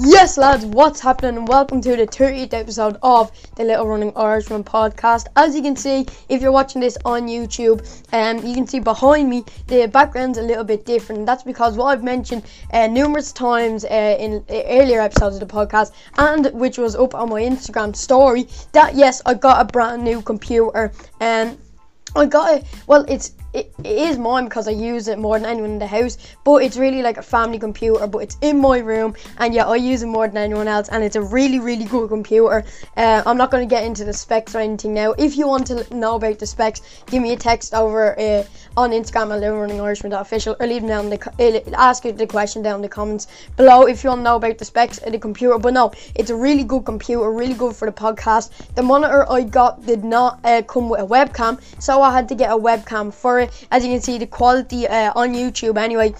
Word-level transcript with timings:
Yes, 0.00 0.38
lads, 0.38 0.64
what's 0.64 1.00
happening? 1.00 1.44
Welcome 1.44 1.80
to 1.80 1.96
the 1.96 2.06
30th 2.06 2.54
episode 2.54 2.98
of 3.02 3.32
the 3.56 3.64
Little 3.64 3.88
Running 3.88 4.12
Irishman 4.14 4.62
podcast. 4.62 5.26
As 5.34 5.56
you 5.56 5.62
can 5.62 5.74
see, 5.74 6.06
if 6.28 6.40
you're 6.40 6.52
watching 6.52 6.80
this 6.80 6.96
on 7.04 7.26
YouTube, 7.26 7.82
um, 8.12 8.46
you 8.46 8.54
can 8.54 8.64
see 8.64 8.78
behind 8.78 9.28
me 9.28 9.42
the 9.66 9.88
background's 9.88 10.38
a 10.38 10.42
little 10.42 10.62
bit 10.62 10.86
different. 10.86 11.26
That's 11.26 11.42
because 11.42 11.76
what 11.76 11.86
I've 11.86 12.04
mentioned 12.04 12.44
uh, 12.72 12.86
numerous 12.86 13.32
times 13.32 13.84
uh, 13.84 14.16
in 14.20 14.44
earlier 14.48 15.00
episodes 15.00 15.34
of 15.34 15.48
the 15.48 15.52
podcast, 15.52 15.90
and 16.16 16.46
which 16.52 16.78
was 16.78 16.94
up 16.94 17.16
on 17.16 17.30
my 17.30 17.42
Instagram 17.42 17.96
story, 17.96 18.46
that 18.70 18.94
yes, 18.94 19.20
I 19.26 19.34
got 19.34 19.60
a 19.60 19.64
brand 19.64 20.04
new 20.04 20.22
computer, 20.22 20.92
and 21.18 21.58
I 22.14 22.26
got 22.26 22.58
it. 22.58 22.64
Well, 22.86 23.04
it's 23.08 23.32
it, 23.52 23.72
it 23.82 23.86
is 23.86 24.18
mine 24.18 24.44
because 24.44 24.68
I 24.68 24.72
use 24.72 25.08
it 25.08 25.18
more 25.18 25.38
than 25.38 25.48
anyone 25.48 25.70
in 25.70 25.78
the 25.78 25.86
house. 25.86 26.18
But 26.44 26.62
it's 26.62 26.76
really 26.76 27.02
like 27.02 27.16
a 27.16 27.22
family 27.22 27.58
computer, 27.58 28.06
but 28.06 28.18
it's 28.18 28.36
in 28.40 28.60
my 28.60 28.78
room, 28.78 29.14
and 29.38 29.54
yeah, 29.54 29.66
I 29.66 29.76
use 29.76 30.02
it 30.02 30.06
more 30.06 30.28
than 30.28 30.36
anyone 30.36 30.68
else. 30.68 30.88
And 30.88 31.02
it's 31.02 31.16
a 31.16 31.22
really, 31.22 31.58
really 31.58 31.84
good 31.84 32.08
computer. 32.08 32.64
Uh, 32.96 33.22
I'm 33.24 33.36
not 33.36 33.50
going 33.50 33.66
to 33.66 33.74
get 33.74 33.84
into 33.84 34.04
the 34.04 34.12
specs 34.12 34.54
or 34.54 34.60
anything 34.60 34.94
now. 34.94 35.12
If 35.12 35.36
you 35.36 35.46
want 35.48 35.66
to 35.68 35.94
know 35.94 36.16
about 36.16 36.38
the 36.38 36.46
specs, 36.46 36.82
give 37.06 37.22
me 37.22 37.32
a 37.32 37.36
text 37.36 37.74
over 37.74 38.18
uh, 38.18 38.44
on 38.76 38.90
Instagram 38.90 39.34
at 39.34 40.20
official, 40.20 40.56
or 40.60 40.66
leave 40.66 40.82
them 40.82 40.88
down 40.88 41.10
the 41.10 41.18
uh, 41.38 41.76
ask 41.76 42.02
the 42.02 42.26
question 42.26 42.62
down 42.62 42.76
in 42.76 42.82
the 42.82 42.88
comments 42.88 43.26
below 43.56 43.86
if 43.86 44.04
you 44.04 44.10
want 44.10 44.20
to 44.20 44.24
know 44.24 44.36
about 44.36 44.58
the 44.58 44.64
specs 44.64 44.98
of 44.98 45.12
the 45.12 45.18
computer. 45.18 45.58
But 45.58 45.74
no, 45.74 45.92
it's 46.14 46.30
a 46.30 46.36
really 46.36 46.64
good 46.64 46.84
computer, 46.84 47.30
really 47.32 47.54
good 47.54 47.74
for 47.74 47.86
the 47.86 47.92
podcast. 47.92 48.50
The 48.74 48.82
monitor 48.82 49.30
I 49.30 49.42
got 49.42 49.84
did 49.86 50.04
not 50.04 50.40
uh, 50.44 50.62
come 50.62 50.88
with 50.88 51.00
a 51.00 51.06
webcam, 51.06 51.60
so 51.80 52.02
I 52.02 52.12
had 52.12 52.28
to 52.28 52.34
get 52.34 52.50
a 52.50 52.56
webcam 52.56 53.12
it. 53.40 53.66
As 53.70 53.84
you 53.84 53.92
can 53.92 54.00
see, 54.00 54.18
the 54.18 54.26
quality 54.26 54.86
uh, 54.86 55.12
on 55.14 55.34
YouTube 55.34 55.78
anyway. 55.78 56.14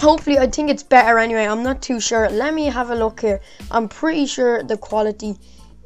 Hopefully, 0.00 0.38
I 0.38 0.48
think 0.48 0.68
it's 0.70 0.82
better 0.82 1.18
anyway. 1.18 1.46
I'm 1.46 1.62
not 1.62 1.80
too 1.80 2.00
sure. 2.00 2.28
Let 2.28 2.54
me 2.54 2.66
have 2.66 2.90
a 2.90 2.94
look 2.94 3.20
here. 3.20 3.40
I'm 3.70 3.88
pretty 3.88 4.26
sure 4.26 4.62
the 4.62 4.76
quality 4.76 5.36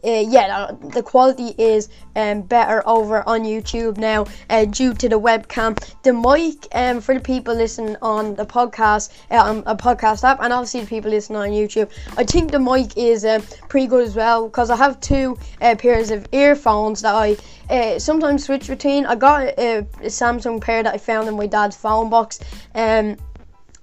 uh, 0.05 0.25
yeah, 0.29 0.71
the 0.95 1.03
quality 1.03 1.55
is 1.59 1.89
um, 2.15 2.43
better 2.43 2.87
over 2.87 3.27
on 3.29 3.43
YouTube 3.43 3.99
now 3.99 4.27
uh, 4.51 4.65
due 4.65 4.95
to 4.95 5.09
the 5.09 5.19
webcam. 5.19 5.77
The 6.03 6.13
mic 6.13 6.69
um, 6.73 7.01
for 7.01 7.15
the 7.15 7.21
people 7.21 7.55
listening 7.55 7.97
on 8.03 8.35
the 8.35 8.47
podcast, 8.47 9.13
uh, 9.31 9.37
on 9.37 9.63
a 9.67 9.77
podcast 9.77 10.25
app, 10.25 10.41
and 10.41 10.53
obviously 10.53 10.81
the 10.81 10.87
people 10.87 11.11
listening 11.11 11.39
on 11.39 11.49
YouTube. 11.49 11.91
I 12.17 12.25
think 12.25 12.51
the 12.51 12.59
mic 12.59 12.97
is 12.97 13.25
um, 13.25 13.43
pretty 13.69 13.87
good 13.87 14.05
as 14.05 14.15
well 14.15 14.49
because 14.49 14.71
I 14.71 14.77
have 14.77 15.01
two 15.01 15.39
uh, 15.61 15.75
pairs 15.77 16.11
of 16.11 16.27
earphones 16.33 17.03
that 17.03 17.15
I 17.15 17.37
uh, 17.69 17.99
sometimes 17.99 18.45
switch 18.45 18.69
between. 18.69 19.07
I 19.07 19.17
got 19.17 19.43
a, 19.43 19.79
a, 19.79 19.83
Samsung 20.07 20.61
pair 20.61 20.83
that 20.83 20.95
I 20.95 20.99
found 20.99 21.29
in 21.29 21.37
my 21.37 21.47
dad's 21.47 21.77
phone 21.77 22.11
box. 22.11 22.39
Um, 22.75 23.17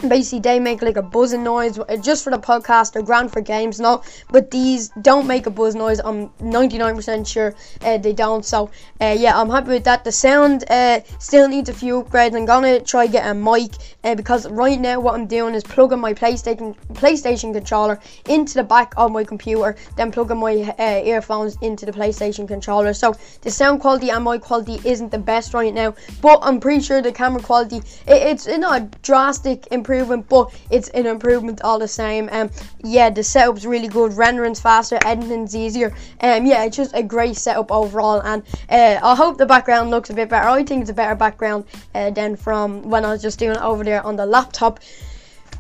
basically 0.08 0.39
they 0.39 0.59
make 0.59 0.81
like 0.81 0.97
a 0.97 1.02
buzzing 1.02 1.44
noise. 1.44 1.80
Just 2.02 2.23
for 2.23 2.31
the 2.31 2.38
podcast 2.38 2.94
they're 2.94 3.02
grand 3.02 3.31
for 3.31 3.41
games 3.41 3.80
and 3.80 3.86
all 3.86 4.03
but 4.30 4.52
these 4.52 4.89
don't 5.02 5.27
make 5.27 5.45
a 5.45 5.50
buzz 5.50 5.75
noise. 5.75 6.00
I'm 6.03 6.30
99% 6.39 7.27
sure 7.27 7.55
uh, 7.81 7.97
they 7.97 8.13
don't. 8.13 8.45
So 8.45 8.69
uh, 9.02 9.16
yeah 9.17 9.39
i'm 9.39 9.50
happy 9.50 9.69
with 9.69 9.83
that. 9.85 10.03
The 10.03 10.11
sound 10.11 10.63
uh, 10.69 11.02
still 11.19 11.47
needs 11.47 11.69
a 11.69 11.73
few 11.73 12.03
upgrades. 12.03 12.35
I'm 12.35 12.45
gonna 12.45 12.80
try 12.80 13.08
get 13.08 13.27
a 13.27 13.33
mic 13.33 13.72
uh, 14.03 14.15
because 14.15 14.49
right 14.49 14.79
now 14.79 14.99
what 14.99 15.13
i'm 15.13 15.27
doing 15.27 15.53
is 15.55 15.63
plugging 15.63 15.99
my 15.99 16.13
playstation 16.13 16.75
playstation 16.93 17.53
controller 17.53 17.99
into 18.27 18.53
the 18.55 18.63
back 18.63 18.93
of 18.97 19.11
my 19.11 19.23
computer 19.23 19.75
then 19.97 20.11
plugging 20.11 20.37
my 20.37 20.73
uh, 20.79 21.01
earphones 21.03 21.57
into 21.61 21.85
the 21.85 21.91
playstation 21.91 22.47
controller 22.47 22.93
so 22.93 23.15
the 23.41 23.51
sound 23.51 23.79
quality 23.79 24.09
and 24.09 24.23
my 24.23 24.37
quality 24.37 24.79
isn't 24.83 25.11
the 25.11 25.17
best 25.17 25.53
right 25.53 25.73
now 25.73 25.93
but 26.21 26.39
i'm 26.41 26.59
pretty 26.59 26.81
sure 26.81 27.01
the 27.01 27.11
camera 27.11 27.41
quality 27.41 27.77
it, 27.77 27.83
it's 28.07 28.47
not 28.47 28.81
a 28.81 28.85
drastic 29.01 29.67
improvement 29.71 30.27
but 30.29 30.53
it's 30.69 30.89
an 30.89 31.05
improvement 31.05 31.61
all 31.61 31.79
the 31.79 31.88
same. 31.88 32.29
Um, 32.31 32.49
yeah, 32.83 33.09
the 33.09 33.23
setup's 33.23 33.65
really 33.65 33.88
good, 33.88 34.13
rendering's 34.13 34.59
faster, 34.59 34.97
editing's 35.05 35.55
easier. 35.55 35.94
Um, 36.22 36.45
yeah, 36.45 36.63
it's 36.63 36.78
just 36.78 36.95
a 36.95 37.03
great 37.03 37.35
setup 37.35 37.72
overall, 37.72 38.22
and 38.22 38.44
uh, 38.69 38.99
I 39.03 39.16
hope 39.16 39.38
the 39.38 39.45
background 39.45 39.91
looks 39.91 40.09
a 40.09 40.13
bit 40.13 40.29
better. 40.29 40.47
I 40.47 40.63
think 40.63 40.81
it's 40.81 40.89
a 40.89 40.94
better 40.94 41.16
background 41.16 41.66
uh, 41.94 42.09
than 42.09 42.35
from 42.35 42.89
when 42.89 43.05
I 43.05 43.11
was 43.11 43.22
just 43.22 43.39
doing 43.39 43.55
it 43.55 43.61
over 43.61 43.83
there 43.83 43.92
on 44.01 44.15
the 44.15 44.25
laptop. 44.25 44.79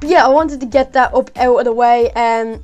Yeah, 0.01 0.25
I 0.25 0.29
wanted 0.29 0.59
to 0.61 0.65
get 0.65 0.93
that 0.93 1.13
up 1.13 1.29
out 1.37 1.59
of 1.59 1.65
the 1.65 1.73
way. 1.73 2.11
Um, 2.11 2.63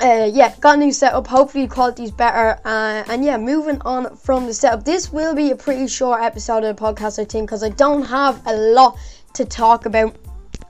uh, 0.00 0.28
yeah, 0.32 0.54
got 0.60 0.76
a 0.76 0.78
new 0.78 0.92
setup. 0.92 1.26
Hopefully, 1.28 1.66
the 1.66 1.72
quality's 1.72 2.10
better. 2.10 2.58
Uh, 2.64 3.04
and 3.08 3.24
yeah, 3.24 3.36
moving 3.36 3.80
on 3.82 4.16
from 4.16 4.46
the 4.46 4.54
setup. 4.54 4.84
This 4.84 5.12
will 5.12 5.34
be 5.34 5.52
a 5.52 5.56
pretty 5.56 5.86
short 5.86 6.20
episode 6.20 6.64
of 6.64 6.76
the 6.76 6.82
podcast, 6.82 7.20
I 7.20 7.24
think, 7.24 7.48
because 7.48 7.62
I 7.62 7.68
don't 7.68 8.02
have 8.02 8.42
a 8.46 8.52
lot 8.54 8.98
to 9.34 9.44
talk 9.44 9.86
about. 9.86 10.16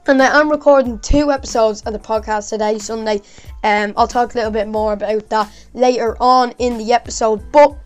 And 0.06 0.20
I 0.20 0.38
am 0.38 0.50
recording 0.50 0.98
two 0.98 1.30
episodes 1.30 1.80
of 1.82 1.92
the 1.92 1.98
podcast 1.98 2.50
today, 2.50 2.78
Sunday. 2.78 3.22
Um, 3.62 3.94
I'll 3.96 4.08
talk 4.08 4.34
a 4.34 4.38
little 4.38 4.50
bit 4.50 4.68
more 4.68 4.92
about 4.92 5.30
that 5.30 5.50
later 5.74 6.16
on 6.20 6.52
in 6.58 6.76
the 6.76 6.92
episode. 6.92 7.50
But 7.52 7.78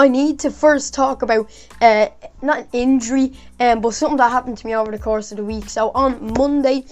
I 0.00 0.08
need 0.08 0.38
to 0.40 0.50
first 0.50 0.94
talk 0.94 1.20
about 1.20 1.50
uh, 1.82 2.08
not 2.40 2.60
an 2.60 2.68
injury, 2.72 3.34
um, 3.60 3.82
but 3.82 3.92
something 3.92 4.16
that 4.16 4.32
happened 4.32 4.56
to 4.56 4.66
me 4.66 4.74
over 4.74 4.90
the 4.90 4.98
course 4.98 5.30
of 5.30 5.36
the 5.36 5.44
week. 5.44 5.68
So 5.68 5.90
on 5.90 6.32
Monday, 6.38 6.86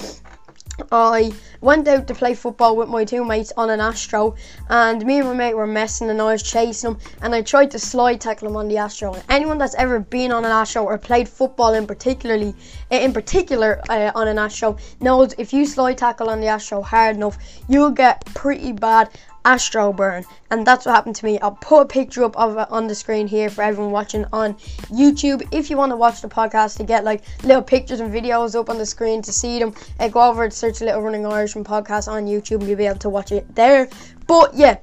I 0.93 1.33
went 1.63 1.89
out 1.89 2.07
to 2.09 2.15
play 2.15 2.35
football 2.35 2.77
with 2.77 2.91
my 2.91 3.07
two 3.07 3.25
mates 3.25 3.51
on 3.57 3.71
an 3.71 3.81
Astro, 3.81 4.37
and 4.69 5.03
me 5.07 5.21
and 5.21 5.29
my 5.29 5.33
mate 5.33 5.55
were 5.55 5.67
messing, 5.67 6.11
and 6.11 6.21
I 6.21 6.33
was 6.33 6.43
chasing 6.43 6.91
him, 6.91 6.99
and 7.23 7.35
I 7.35 7.41
tried 7.41 7.71
to 7.71 7.79
slide 7.79 8.21
tackle 8.21 8.49
him 8.49 8.57
on 8.57 8.69
the 8.69 8.77
Astro. 8.77 9.15
And 9.15 9.25
anyone 9.31 9.57
that's 9.57 9.75
ever 9.77 10.01
been 10.01 10.31
on 10.31 10.45
an 10.45 10.53
Astro 10.53 10.85
or 10.85 10.99
played 10.99 11.31
football 11.31 11.73
in 11.73 11.87
particularly, 11.87 12.55
eh, 12.91 12.99
in 12.99 13.15
particular 13.15 13.81
uh, 13.89 14.13
on 14.15 14.29
an 14.29 14.39
Astro, 14.39 14.77
knows 15.01 15.35
if 15.39 15.55
you 15.55 15.65
slide 15.65 15.97
tackle 15.97 16.29
on 16.29 16.43
the 16.43 16.49
Astro 16.49 16.83
hard 16.83 17.17
enough, 17.17 17.39
you'll 17.71 17.91
get 17.91 18.23
pretty 18.35 18.73
bad 18.73 19.09
Astro 19.49 19.95
burn, 19.95 20.27
and 20.51 20.67
that's 20.67 20.85
what 20.85 20.95
happened 20.95 21.17
to 21.17 21.25
me. 21.25 21.41
I'll 21.41 21.53
put 21.53 21.81
a 21.81 21.87
picture 21.87 22.23
up 22.23 22.37
of 22.37 22.59
it 22.59 22.71
on 22.71 22.87
the 22.87 22.95
screen 22.95 23.27
here 23.27 23.49
for 23.49 23.63
everyone 23.63 23.93
watching 23.93 24.27
on 24.31 24.53
YouTube. 24.93 25.43
If 25.53 25.71
you 25.71 25.79
want 25.79 25.91
to 25.91 25.97
watch 25.97 26.21
the 26.21 26.29
podcast 26.29 26.77
to 26.77 26.85
get 26.85 27.03
like 27.03 27.23
little 27.45 27.63
pictures 27.63 28.01
and 28.01 28.13
videos 28.13 28.55
up 28.55 28.69
on 28.69 28.77
the 28.77 28.85
screen 28.85 29.23
to 29.23 29.33
see 29.33 29.59
them, 29.59 29.75
uh, 30.01 30.09
go 30.09 30.21
over 30.21 30.45
and 30.45 30.53
search 30.53 30.83
Little 30.83 31.01
Running 31.01 31.25
Irishman 31.25 31.65
podcast 31.65 32.09
on 32.09 32.27
YouTube, 32.27 32.61
and 32.61 32.69
you'll 32.69 32.77
be 32.77 32.85
able 32.85 32.99
to 32.99 33.09
watch 33.09 33.33
it 33.33 33.55
there. 33.55 33.89
But 34.27 34.53
yeah, 34.53 34.77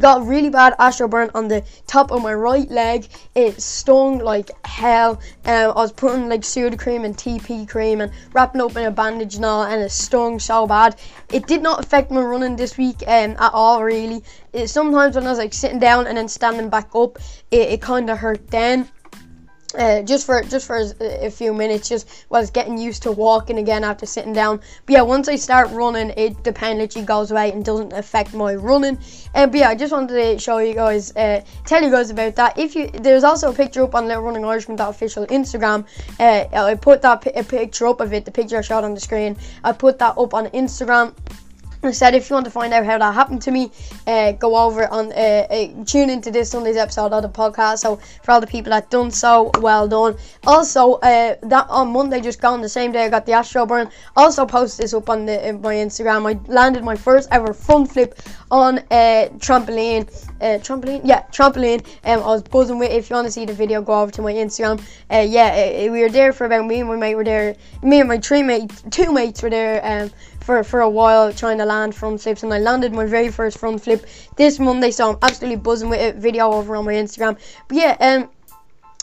got 0.00 0.26
really 0.26 0.50
bad 0.50 0.74
astro 0.78 1.08
burn 1.08 1.30
on 1.34 1.48
the 1.48 1.64
top 1.86 2.10
of 2.10 2.22
my 2.22 2.34
right 2.34 2.70
leg. 2.70 3.06
It 3.34 3.60
stung 3.60 4.18
like 4.18 4.50
hell. 4.66 5.20
Um, 5.44 5.70
I 5.70 5.74
was 5.74 5.92
putting 5.92 6.28
like 6.28 6.42
Sudocrem 6.42 7.04
and 7.04 7.16
TP 7.16 7.68
cream 7.68 8.00
and 8.00 8.12
wrapping 8.32 8.60
up 8.60 8.76
in 8.76 8.84
a 8.84 8.90
bandage 8.90 9.36
and 9.36 9.44
all, 9.44 9.64
and 9.64 9.82
it 9.82 9.90
stung 9.90 10.38
so 10.38 10.66
bad. 10.66 10.96
It 11.30 11.46
did 11.46 11.62
not 11.62 11.84
affect 11.84 12.10
my 12.10 12.20
running 12.20 12.56
this 12.56 12.76
week 12.76 13.02
um, 13.06 13.36
at 13.38 13.52
all, 13.52 13.82
really. 13.82 14.22
It, 14.52 14.68
sometimes 14.68 15.16
when 15.16 15.26
I 15.26 15.30
was 15.30 15.38
like 15.38 15.54
sitting 15.54 15.78
down 15.78 16.06
and 16.06 16.16
then 16.16 16.28
standing 16.28 16.68
back 16.68 16.94
up, 16.94 17.18
it, 17.50 17.68
it 17.70 17.82
kind 17.82 18.10
of 18.10 18.18
hurt 18.18 18.48
then 18.48 18.88
uh, 19.74 20.02
just 20.02 20.26
for 20.26 20.42
just 20.42 20.66
for 20.66 20.82
a, 21.00 21.30
few 21.30 21.54
minutes, 21.54 21.88
just 21.88 22.26
was 22.28 22.50
getting 22.50 22.78
used 22.78 23.02
to 23.04 23.12
walking 23.12 23.58
again 23.58 23.84
after 23.84 24.06
sitting 24.06 24.32
down. 24.32 24.60
But 24.86 24.92
yeah, 24.92 25.02
once 25.02 25.28
I 25.28 25.36
start 25.36 25.70
running, 25.70 26.12
it 26.16 26.44
the 26.44 26.52
literally 26.52 27.06
goes 27.06 27.30
away 27.30 27.52
and 27.52 27.64
doesn't 27.64 27.92
affect 27.92 28.34
my 28.34 28.54
running. 28.54 28.98
And 29.34 29.50
but 29.50 29.58
yeah, 29.58 29.68
I 29.68 29.74
just 29.74 29.92
wanted 29.92 30.14
to 30.14 30.38
show 30.38 30.58
you 30.58 30.74
guys, 30.74 31.14
uh, 31.16 31.42
tell 31.64 31.82
you 31.82 31.90
guys 31.90 32.10
about 32.10 32.36
that. 32.36 32.58
If 32.58 32.74
you 32.74 32.88
there's 32.88 33.24
also 33.24 33.50
a 33.50 33.54
picture 33.54 33.82
up 33.82 33.94
on 33.94 34.06
Little 34.06 34.22
Running 34.22 34.44
Irishman 34.44 34.78
official 34.80 35.26
Instagram. 35.26 35.86
Uh, 36.18 36.46
I 36.56 36.74
put 36.74 37.02
that 37.02 37.26
a 37.34 37.44
picture 37.44 37.86
up 37.86 38.00
of 38.00 38.12
it, 38.12 38.24
the 38.24 38.30
picture 38.30 38.58
I 38.58 38.60
showed 38.62 38.84
on 38.84 38.94
the 38.94 39.00
screen. 39.00 39.36
I 39.64 39.72
put 39.72 39.98
that 39.98 40.16
up 40.18 40.34
on 40.34 40.46
Instagram. 40.48 41.14
I 41.84 41.90
said 41.90 42.14
if 42.14 42.30
you 42.30 42.34
want 42.34 42.44
to 42.44 42.50
find 42.50 42.72
out 42.72 42.86
how 42.86 42.96
that 42.98 43.12
happened 43.12 43.42
to 43.42 43.50
me, 43.50 43.72
uh, 44.06 44.32
go 44.32 44.56
over 44.56 44.86
on 44.86 45.12
uh, 45.12 45.46
uh, 45.50 45.84
tune 45.84 46.10
into 46.10 46.30
this 46.30 46.50
Sunday's 46.50 46.76
episode 46.76 47.12
of 47.12 47.22
the 47.22 47.28
podcast. 47.28 47.78
So 47.78 47.96
for 47.96 48.30
all 48.30 48.40
the 48.40 48.46
people 48.46 48.70
that 48.70 48.88
done 48.88 49.10
so, 49.10 49.50
well 49.58 49.88
done. 49.88 50.16
Also, 50.46 50.94
uh, 50.94 51.34
that 51.42 51.66
on 51.68 51.92
Monday 51.92 52.20
just 52.20 52.40
gone, 52.40 52.60
the 52.60 52.68
same 52.68 52.92
day 52.92 53.04
I 53.04 53.08
got 53.08 53.26
the 53.26 53.32
Astro 53.32 53.66
burn. 53.66 53.90
Also 54.16 54.46
posted 54.46 54.84
this 54.84 54.94
up 54.94 55.10
on 55.10 55.26
the, 55.26 55.58
my 55.60 55.74
Instagram. 55.74 56.32
I 56.32 56.38
landed 56.52 56.84
my 56.84 56.94
first 56.94 57.28
ever 57.32 57.52
front 57.52 57.90
flip 57.90 58.16
on 58.52 58.78
a 58.92 59.30
trampoline. 59.38 60.06
Uh, 60.40 60.58
trampoline, 60.58 61.00
yeah, 61.04 61.22
trampoline. 61.32 61.84
Um, 62.04 62.22
I 62.22 62.26
was 62.26 62.42
buzzing 62.42 62.78
with. 62.78 62.92
If 62.92 63.10
you 63.10 63.16
want 63.16 63.26
to 63.26 63.32
see 63.32 63.44
the 63.44 63.54
video, 63.54 63.82
go 63.82 64.00
over 64.02 64.12
to 64.12 64.22
my 64.22 64.32
Instagram. 64.32 64.80
Uh, 65.10 65.26
yeah, 65.28 65.90
we 65.90 66.00
were 66.00 66.10
there 66.10 66.32
for 66.32 66.44
about 66.44 66.64
me 66.66 66.78
and 66.78 66.88
my 66.88 66.96
mate 66.96 67.16
were 67.16 67.24
there. 67.24 67.56
Me 67.82 67.98
and 67.98 68.08
my 68.08 68.18
three 68.18 68.44
mates, 68.44 68.84
two 68.90 69.12
mates 69.12 69.42
were 69.42 69.50
there. 69.50 69.80
Um, 69.84 70.10
for, 70.42 70.62
for 70.64 70.80
a 70.80 70.90
while 70.90 71.32
trying 71.32 71.58
to 71.58 71.64
land 71.64 71.94
front 71.94 72.20
flips 72.20 72.42
and 72.42 72.52
I 72.52 72.58
landed 72.58 72.92
my 72.92 73.06
very 73.06 73.30
first 73.30 73.58
front 73.58 73.82
flip. 73.82 74.06
This 74.36 74.58
Monday 74.58 74.90
so 74.90 75.12
I'm 75.12 75.18
absolutely 75.22 75.56
buzzing 75.56 75.88
with 75.88 76.00
it. 76.00 76.16
Video 76.16 76.52
over 76.52 76.76
on 76.76 76.84
my 76.84 76.94
Instagram. 76.94 77.38
But 77.68 77.76
yeah 77.76 77.96
um 78.00 78.30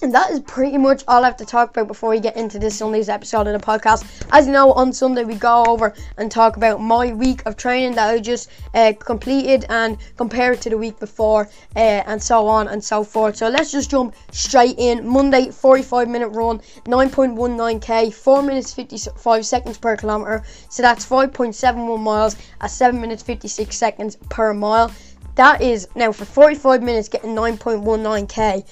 And 0.02 0.16
that 0.16 0.32
is 0.32 0.40
pretty 0.40 0.78
much 0.78 1.04
all 1.10 1.26
I 1.26 1.28
have 1.28 1.36
to 1.38 1.46
talk 1.46 1.72
about 1.72 1.90
before 1.90 2.12
we 2.12 2.22
get 2.22 2.38
into 2.38 2.58
this 2.58 2.78
Sunday's 2.78 3.10
episode 3.10 3.48
of 3.48 3.60
the 3.60 3.66
podcast. 3.66 4.06
As 4.32 4.48
you 4.48 4.54
know, 4.54 4.72
on 4.72 4.94
Sunday 4.94 5.26
we 5.26 5.36
go 5.36 5.66
over 5.66 5.94
and 6.18 6.32
talk 6.32 6.56
about 6.56 6.80
my 6.80 7.12
week 7.12 7.42
of 7.46 7.58
training 7.58 7.96
that 7.96 8.10
I 8.10 8.20
just 8.20 8.50
uh, 8.74 8.94
completed 8.98 9.66
and 9.68 9.98
compare 10.16 10.54
it 10.54 10.62
to 10.62 10.70
the 10.70 10.78
week 10.78 11.02
before 11.02 11.50
uh, 11.76 11.80
and 11.80 12.24
so 12.24 12.48
on 12.48 12.70
and 12.70 12.82
so 12.82 13.04
forth. 13.04 13.36
So 13.36 13.50
let's 13.50 13.74
just 13.74 13.92
jump 13.92 14.16
straight 14.32 14.76
in. 14.78 15.06
Monday, 15.06 15.52
45 15.52 16.08
minute 16.08 16.30
run, 16.30 16.60
9.19k, 16.86 18.14
4 18.14 18.42
minutes 18.42 18.74
55 18.74 19.46
seconds 19.46 19.78
per 19.78 19.98
kilometer. 19.98 20.44
So 20.70 20.82
that's 20.82 21.06
5.71 21.06 22.00
miles 22.00 22.38
at 22.62 22.72
7 22.72 23.02
minutes 23.02 23.22
56 23.22 23.76
seconds 23.76 24.16
per 24.30 24.54
mile. 24.54 24.94
That 25.36 25.62
is 25.62 25.90
now 25.96 26.14
for 26.14 26.24
45 26.24 26.84
minutes 26.84 27.10
getting 27.10 27.36
9.19k 27.36 28.66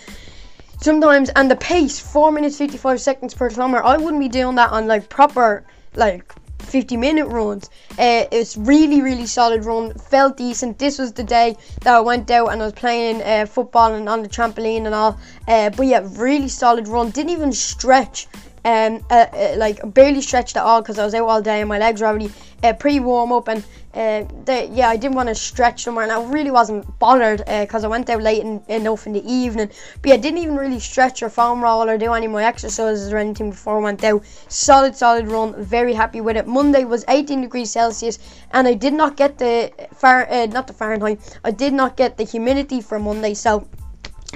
sometimes 0.79 1.29
and 1.35 1.49
the 1.49 1.55
pace 1.55 1.99
4 1.99 2.31
minutes 2.31 2.57
55 2.57 3.01
seconds 3.01 3.33
per 3.33 3.49
kilometer 3.49 3.83
i 3.83 3.97
wouldn't 3.97 4.21
be 4.21 4.29
doing 4.29 4.55
that 4.55 4.71
on 4.71 4.87
like 4.87 5.09
proper 5.09 5.65
like 5.95 6.33
50 6.59 6.97
minute 6.97 7.27
runs. 7.27 7.69
Uh, 7.91 8.25
it's 8.31 8.57
really 8.57 9.01
really 9.01 9.25
solid 9.25 9.63
run 9.65 9.93
felt 9.93 10.37
decent. 10.37 10.77
This 10.77 10.99
was 10.99 11.13
the 11.13 11.23
day 11.23 11.55
that 11.81 11.95
i 11.95 11.99
went 11.99 12.29
out 12.29 12.47
and 12.51 12.61
i 12.61 12.65
was 12.65 12.73
playing 12.73 13.21
uh, 13.21 13.45
football 13.45 13.93
and 13.93 14.09
on 14.09 14.21
the 14.21 14.29
trampoline 14.29 14.85
and 14.85 14.93
all. 14.93 15.17
Uh, 15.47 15.69
but 15.69 15.85
yeah 15.85 16.07
really 16.11 16.49
solid 16.49 16.87
run. 16.87 17.09
Didn't 17.11 17.31
even 17.31 17.51
stretch 17.51 18.27
um, 18.65 19.05
uh, 19.09 19.25
uh, 19.31 19.55
like 19.57 19.79
barely 19.93 20.21
stretched 20.21 20.57
at 20.57 20.63
all 20.63 20.81
because 20.81 20.99
I 20.99 21.05
was 21.05 21.13
out 21.13 21.27
all 21.27 21.41
day 21.41 21.61
and 21.61 21.69
my 21.69 21.77
legs 21.77 22.01
were 22.01 22.07
already 22.07 22.31
uh, 22.63 22.73
pretty 22.73 22.99
warm 22.99 23.31
up 23.31 23.47
and 23.47 23.63
uh, 23.93 24.25
they, 24.45 24.69
yeah 24.71 24.89
I 24.89 24.97
didn't 24.97 25.15
want 25.15 25.29
to 25.29 25.35
stretch 25.35 25.83
somewhere 25.83 26.03
and 26.03 26.11
I 26.11 26.23
really 26.23 26.51
wasn't 26.51 26.99
bothered 26.99 27.39
because 27.45 27.83
uh, 27.83 27.87
I 27.87 27.89
went 27.89 28.09
out 28.09 28.21
late 28.21 28.41
in, 28.41 28.61
enough 28.67 29.07
in 29.07 29.13
the 29.13 29.31
evening. 29.31 29.69
But 30.01 30.09
yeah 30.09 30.13
I 30.15 30.17
didn't 30.17 30.39
even 30.39 30.55
really 30.55 30.79
stretch 30.79 31.23
or 31.23 31.29
foam 31.29 31.63
roll 31.63 31.87
or 31.89 31.97
do 31.97 32.13
any 32.13 32.27
my 32.27 32.43
exercises 32.43 33.11
or 33.13 33.17
anything 33.17 33.51
before 33.51 33.79
I 33.79 33.83
went 33.83 34.03
out. 34.03 34.23
Solid 34.47 34.95
solid 34.95 35.27
run. 35.27 35.55
Very 35.63 35.93
happy 35.93 36.21
with 36.21 36.37
it. 36.37 36.47
Monday 36.47 36.83
was 36.83 37.05
18 37.07 37.41
degrees 37.41 37.71
Celsius 37.71 38.19
and 38.51 38.67
I 38.67 38.73
did 38.73 38.93
not 38.93 39.17
get 39.17 39.37
the 39.37 39.71
far 39.93 40.27
not 40.47 40.67
the 40.67 40.73
Fahrenheit 40.73 41.39
I 41.43 41.51
did 41.51 41.73
not 41.73 41.95
get 41.95 42.17
the 42.17 42.23
humidity 42.23 42.81
for 42.81 42.99
Monday. 42.99 43.33
So 43.33 43.67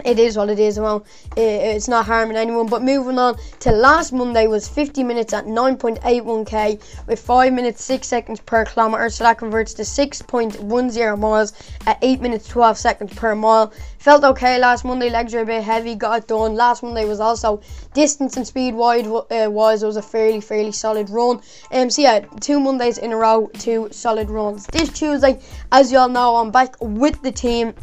it 0.06 0.20
is 0.20 0.38
what 0.38 0.50
it 0.50 0.58
is. 0.58 0.80
Well, 0.80 1.06
it's 1.36 1.88
not 1.90 2.06
harming 2.06 2.38
anyone. 2.38 2.68
But 2.68 2.82
moving 2.82 3.20
on 3.20 3.38
to 3.60 3.72
last 3.72 4.14
Monday 4.14 4.48
was 4.48 4.68
50 4.68 5.04
minutes 5.04 5.34
at 5.34 5.46
9.81k 5.46 7.08
with 7.08 7.20
5 7.20 7.54
minutes 7.54 7.84
6 7.84 8.08
seconds 8.08 8.40
per 8.40 8.64
kilometer. 8.66 9.10
So 9.10 9.26
that 9.26 9.38
converts 9.38 9.74
to 9.76 9.84
6.10 9.84 11.20
miles 11.20 11.54
at 11.86 12.00
8 12.02 12.22
minutes 12.22 12.48
12 12.48 12.78
seconds 12.78 13.14
per 13.14 13.36
mile. 13.36 13.74
Felt 13.98 14.24
okay 14.24 14.58
last 14.60 14.86
Monday. 14.86 15.10
Legs 15.10 15.34
were 15.34 15.42
a 15.42 15.46
bit 15.46 15.64
heavy. 15.64 15.96
Got 15.96 16.20
it 16.20 16.28
done. 16.28 16.56
Last 16.56 16.84
Monday 16.84 17.06
was 17.06 17.20
also 17.20 17.62
distance 17.94 18.38
and 18.38 18.48
speed 18.48 18.74
wide 18.74 19.06
uh, 19.06 19.52
wise. 19.52 19.84
It 19.84 19.88
was 19.88 19.98
a 19.98 20.02
fairly 20.02 20.42
fairly 20.42 20.72
solid 20.72 21.10
run. 21.10 21.42
Um, 21.72 21.90
so 21.90 22.02
yeah, 22.02 22.22
two 22.40 22.60
Mondays 22.60 22.98
in 22.98 23.12
a 23.12 23.18
row, 23.18 23.52
two 23.60 23.90
solid 23.92 24.30
runs. 24.30 24.68
This 24.68 24.90
Tuesday, 24.90 25.40
as 25.72 25.92
you 25.92 25.98
all 25.98 26.10
know, 26.10 26.38
I'm 26.38 26.50
back 26.50 26.76
with 26.80 27.22
the 27.22 27.32
team 27.32 27.74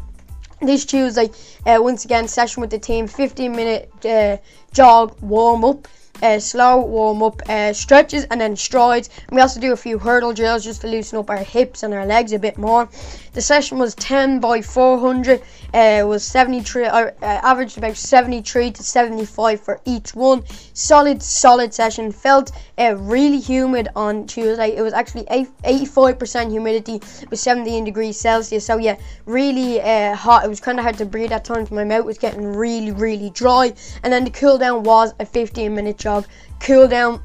this 0.60 0.84
Tuesday, 0.84 1.30
uh, 1.66 1.78
once 1.80 2.04
again, 2.04 2.28
session 2.28 2.60
with 2.60 2.70
the 2.70 2.78
team, 2.78 3.06
15 3.06 3.52
minute 3.52 3.90
uh, 4.04 4.38
jog 4.72 5.16
warm 5.20 5.64
up 5.64 5.88
uh, 6.22 6.38
slow 6.38 6.80
warm 6.80 7.22
up 7.22 7.42
uh, 7.48 7.72
stretches 7.72 8.24
and 8.24 8.40
then 8.40 8.56
strides. 8.56 9.08
And 9.28 9.36
we 9.36 9.42
also 9.42 9.60
do 9.60 9.72
a 9.72 9.76
few 9.76 9.98
hurdle 9.98 10.32
drills 10.32 10.64
just 10.64 10.80
to 10.82 10.88
loosen 10.88 11.18
up 11.18 11.30
our 11.30 11.38
hips 11.38 11.82
and 11.82 11.94
our 11.94 12.06
legs 12.06 12.32
a 12.32 12.38
bit 12.38 12.58
more. 12.58 12.88
The 13.38 13.42
session 13.42 13.78
was 13.78 13.94
10 13.94 14.40
by 14.40 14.62
400. 14.62 15.40
Uh, 15.72 16.02
was 16.04 16.24
73, 16.24 16.86
I 16.86 17.04
uh, 17.04 17.12
averaged 17.22 17.78
about 17.78 17.96
73 17.96 18.72
to 18.72 18.82
75 18.82 19.60
for 19.60 19.80
each 19.84 20.12
one. 20.12 20.42
Solid, 20.74 21.22
solid 21.22 21.72
session. 21.72 22.10
Felt 22.10 22.50
uh, 22.78 22.96
really 22.96 23.38
humid 23.38 23.90
on 23.94 24.26
Tuesday. 24.26 24.74
It 24.74 24.82
was 24.82 24.92
actually 24.92 25.22
85% 25.26 26.50
humidity 26.50 27.00
with 27.30 27.38
17 27.38 27.84
degrees 27.84 28.18
Celsius. 28.18 28.66
So 28.66 28.78
yeah, 28.78 28.96
really 29.24 29.80
uh, 29.80 30.16
hot. 30.16 30.44
It 30.44 30.48
was 30.48 30.58
kind 30.58 30.80
of 30.80 30.82
hard 30.82 30.98
to 30.98 31.04
breathe 31.04 31.30
at 31.30 31.44
times. 31.44 31.70
My 31.70 31.84
mouth 31.84 32.06
was 32.06 32.18
getting 32.18 32.44
really, 32.44 32.90
really 32.90 33.30
dry. 33.30 33.72
And 34.02 34.12
then 34.12 34.24
the 34.24 34.30
cool 34.30 34.58
down 34.58 34.82
was 34.82 35.14
a 35.20 35.24
15 35.24 35.72
minute 35.72 35.96
jog, 35.96 36.26
cool 36.58 36.88
down. 36.88 37.22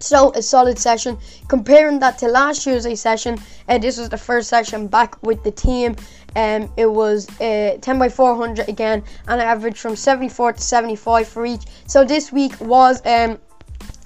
So 0.00 0.32
a 0.34 0.42
solid 0.42 0.78
session. 0.78 1.18
Comparing 1.48 1.98
that 2.00 2.18
to 2.18 2.28
last 2.28 2.62
Tuesday's 2.62 3.00
session, 3.00 3.38
and 3.66 3.82
this 3.82 3.98
was 3.98 4.08
the 4.08 4.18
first 4.18 4.48
session 4.48 4.86
back 4.86 5.20
with 5.22 5.42
the 5.42 5.50
team. 5.50 5.96
Um, 6.36 6.70
it 6.76 6.86
was 6.86 7.28
uh, 7.40 7.78
10 7.80 7.98
by 7.98 8.08
400 8.08 8.68
again, 8.68 9.02
and 9.26 9.40
I 9.40 9.44
averaged 9.44 9.78
from 9.78 9.96
74 9.96 10.52
to 10.54 10.60
75 10.60 11.26
for 11.26 11.46
each. 11.46 11.62
So 11.86 12.04
this 12.04 12.30
week 12.30 12.60
was 12.60 13.04
um, 13.06 13.38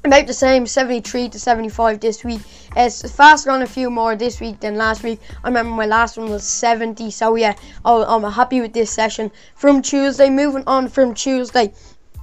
about 0.05 0.27
the 0.27 0.35
same 0.35 0.67
73 0.67 1.29
to 1.29 1.39
75 1.39 2.01
this 2.01 2.25
week 2.25 2.41
it's 2.75 3.09
faster 3.13 3.51
on 3.53 3.63
a 3.63 3.67
few 3.67 3.89
more 3.89 4.17
this 4.17 4.41
week 4.41 4.59
than 4.59 4.75
last 4.75 5.05
week 5.05 5.21
i 5.45 5.47
remember 5.47 5.71
my 5.71 5.87
last 5.87 6.19
one 6.19 6.29
was 6.29 6.43
70 6.43 7.09
so 7.13 7.37
yeah 7.37 7.55
i'm 7.85 8.25
happy 8.25 8.61
with 8.61 8.73
this 8.73 8.91
session 8.91 9.31
from 9.55 9.81
tuesday 9.81 10.29
moving 10.29 10.65
on 10.67 10.89
from 10.89 11.15
tuesday 11.15 11.73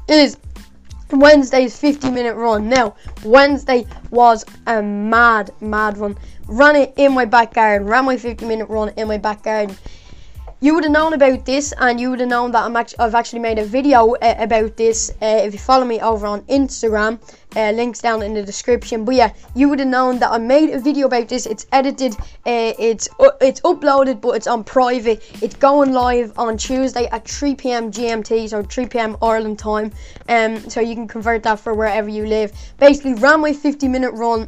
is 0.09 0.37
Wednesday's 1.11 1.77
50 1.77 2.11
minute 2.11 2.35
run. 2.35 2.69
Now, 2.69 2.95
Wednesday 3.23 3.85
was 4.11 4.45
a 4.67 4.81
mad, 4.81 5.51
mad 5.59 5.97
run. 5.97 6.17
Ran 6.47 6.75
it 6.75 6.93
in 6.97 7.13
my 7.13 7.25
back 7.25 7.53
garden, 7.53 7.87
ran 7.87 8.05
my 8.05 8.17
50 8.17 8.45
minute 8.45 8.69
run 8.69 8.89
in 8.97 9.07
my 9.07 9.17
back 9.17 9.43
garden 9.43 9.75
you 10.61 10.73
would 10.73 10.83
have 10.83 10.91
known 10.91 11.13
about 11.13 11.45
this 11.45 11.73
and 11.77 11.99
you 11.99 12.09
would 12.09 12.19
have 12.19 12.27
known 12.27 12.51
that 12.51 12.63
I'm 12.63 12.75
actually, 12.75 12.99
I've 12.99 13.15
actually 13.15 13.39
made 13.39 13.59
a 13.59 13.65
video 13.65 14.13
uh, 14.15 14.35
about 14.37 14.75
this 14.75 15.09
uh, 15.21 15.41
if 15.43 15.53
you 15.53 15.59
follow 15.59 15.85
me 15.85 16.01
over 16.01 16.27
on 16.27 16.41
Instagram 16.43 17.19
uh, 17.55 17.71
links 17.71 17.99
down 17.99 18.21
in 18.21 18.33
the 18.33 18.43
description. 18.43 19.05
But 19.05 19.15
yeah 19.15 19.33
you 19.55 19.69
would 19.69 19.79
have 19.79 19.87
known 19.87 20.19
that 20.19 20.31
I 20.31 20.37
made 20.37 20.71
a 20.71 20.79
video 20.79 21.07
about 21.07 21.29
this. 21.29 21.45
It's 21.45 21.65
edited 21.71 22.13
uh, 22.45 22.73
it's 22.77 23.07
it's 23.39 23.61
uploaded 23.61 24.19
but 24.19 24.31
it's 24.31 24.47
on 24.47 24.65
private. 24.65 25.23
It's 25.41 25.55
going 25.55 25.93
live 25.93 26.37
on 26.37 26.57
Tuesday 26.57 27.05
at 27.05 27.23
3pm 27.23 27.93
GMT 27.93 28.49
so 28.49 28.61
3pm 28.61 29.17
Ireland 29.21 29.59
time. 29.59 29.93
Um, 30.27 30.69
so 30.69 30.81
you 30.81 30.95
can 30.95 31.07
convert 31.07 31.43
that 31.43 31.59
for 31.59 31.73
wherever 31.73 32.09
you 32.09 32.25
live. 32.25 32.51
Basically 32.77 33.13
ran 33.13 33.39
my 33.39 33.53
50 33.53 33.87
minute 33.87 34.11
run 34.11 34.45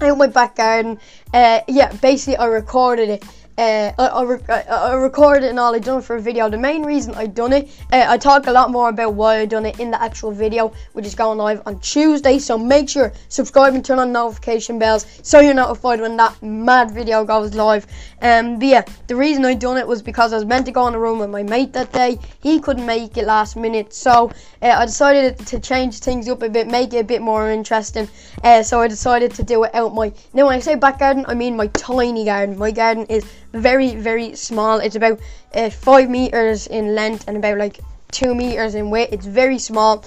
out 0.00 0.18
my 0.18 0.26
back 0.26 0.56
garden 0.56 0.98
uh, 1.32 1.60
yeah 1.68 1.92
basically 1.96 2.36
I 2.36 2.46
recorded 2.46 3.08
it 3.08 3.24
uh, 3.62 3.92
I, 3.98 4.06
I, 4.06 4.22
re- 4.22 4.40
I, 4.48 4.94
recorded 4.94 5.48
and 5.48 5.58
all. 5.58 5.74
I 5.74 5.78
done 5.78 5.98
it 5.98 6.04
for 6.04 6.16
a 6.16 6.20
video. 6.20 6.48
The 6.48 6.58
main 6.58 6.82
reason 6.82 7.14
I 7.14 7.26
done 7.26 7.52
it, 7.52 7.70
uh, 7.92 8.06
I 8.08 8.18
talk 8.18 8.46
a 8.46 8.50
lot 8.50 8.70
more 8.70 8.88
about 8.88 9.14
why 9.14 9.38
I 9.38 9.46
done 9.46 9.66
it 9.66 9.78
in 9.78 9.90
the 9.90 10.02
actual 10.02 10.32
video, 10.32 10.72
which 10.94 11.06
is 11.06 11.14
going 11.14 11.38
live 11.38 11.62
on 11.66 11.78
Tuesday. 11.80 12.38
So 12.38 12.58
make 12.58 12.88
sure 12.88 13.12
subscribe 13.28 13.74
and 13.74 13.84
turn 13.84 13.98
on 13.98 14.12
notification 14.12 14.78
bells 14.78 15.06
so 15.22 15.40
you're 15.40 15.54
notified 15.54 16.00
when 16.00 16.16
that 16.16 16.42
mad 16.42 16.90
video 16.90 17.24
goes 17.24 17.54
live. 17.54 17.86
Um, 18.20 18.58
but 18.58 18.68
yeah, 18.68 18.84
the 19.06 19.16
reason 19.16 19.44
I 19.44 19.54
done 19.54 19.76
it 19.76 19.86
was 19.86 20.02
because 20.02 20.32
I 20.32 20.36
was 20.36 20.44
meant 20.44 20.66
to 20.66 20.72
go 20.72 20.82
on 20.82 20.94
a 20.94 20.98
room 20.98 21.18
with 21.18 21.30
my 21.30 21.42
mate 21.42 21.72
that 21.74 21.92
day. 21.92 22.18
He 22.40 22.60
couldn't 22.60 22.86
make 22.86 23.16
it 23.16 23.26
last 23.26 23.56
minute, 23.56 23.92
so 23.92 24.30
uh, 24.60 24.66
I 24.66 24.86
decided 24.86 25.38
to 25.46 25.60
change 25.60 25.98
things 26.00 26.28
up 26.28 26.42
a 26.42 26.48
bit, 26.48 26.66
make 26.66 26.92
it 26.94 26.98
a 26.98 27.04
bit 27.04 27.22
more 27.22 27.50
interesting. 27.50 28.08
Uh, 28.42 28.62
so 28.62 28.80
I 28.80 28.88
decided 28.88 29.32
to 29.34 29.42
do 29.42 29.64
it 29.64 29.74
out 29.74 29.94
my. 29.94 30.12
Now 30.32 30.46
when 30.46 30.56
I 30.56 30.60
say 30.60 30.74
back 30.74 30.98
garden, 30.98 31.24
I 31.28 31.34
mean 31.34 31.56
my 31.56 31.68
tiny 31.68 32.24
garden. 32.24 32.58
My 32.58 32.70
garden 32.70 33.06
is 33.06 33.24
very 33.52 33.94
very 33.94 34.34
small. 34.34 34.78
It's 34.78 34.96
about 34.96 35.20
uh, 35.54 35.70
five 35.70 36.08
meters 36.08 36.66
in 36.66 36.94
length 36.94 37.28
and 37.28 37.36
about 37.36 37.58
like 37.58 37.80
two 38.10 38.34
meters 38.34 38.74
in 38.74 38.90
width. 38.90 39.12
It's 39.12 39.26
very 39.26 39.58
small. 39.58 40.04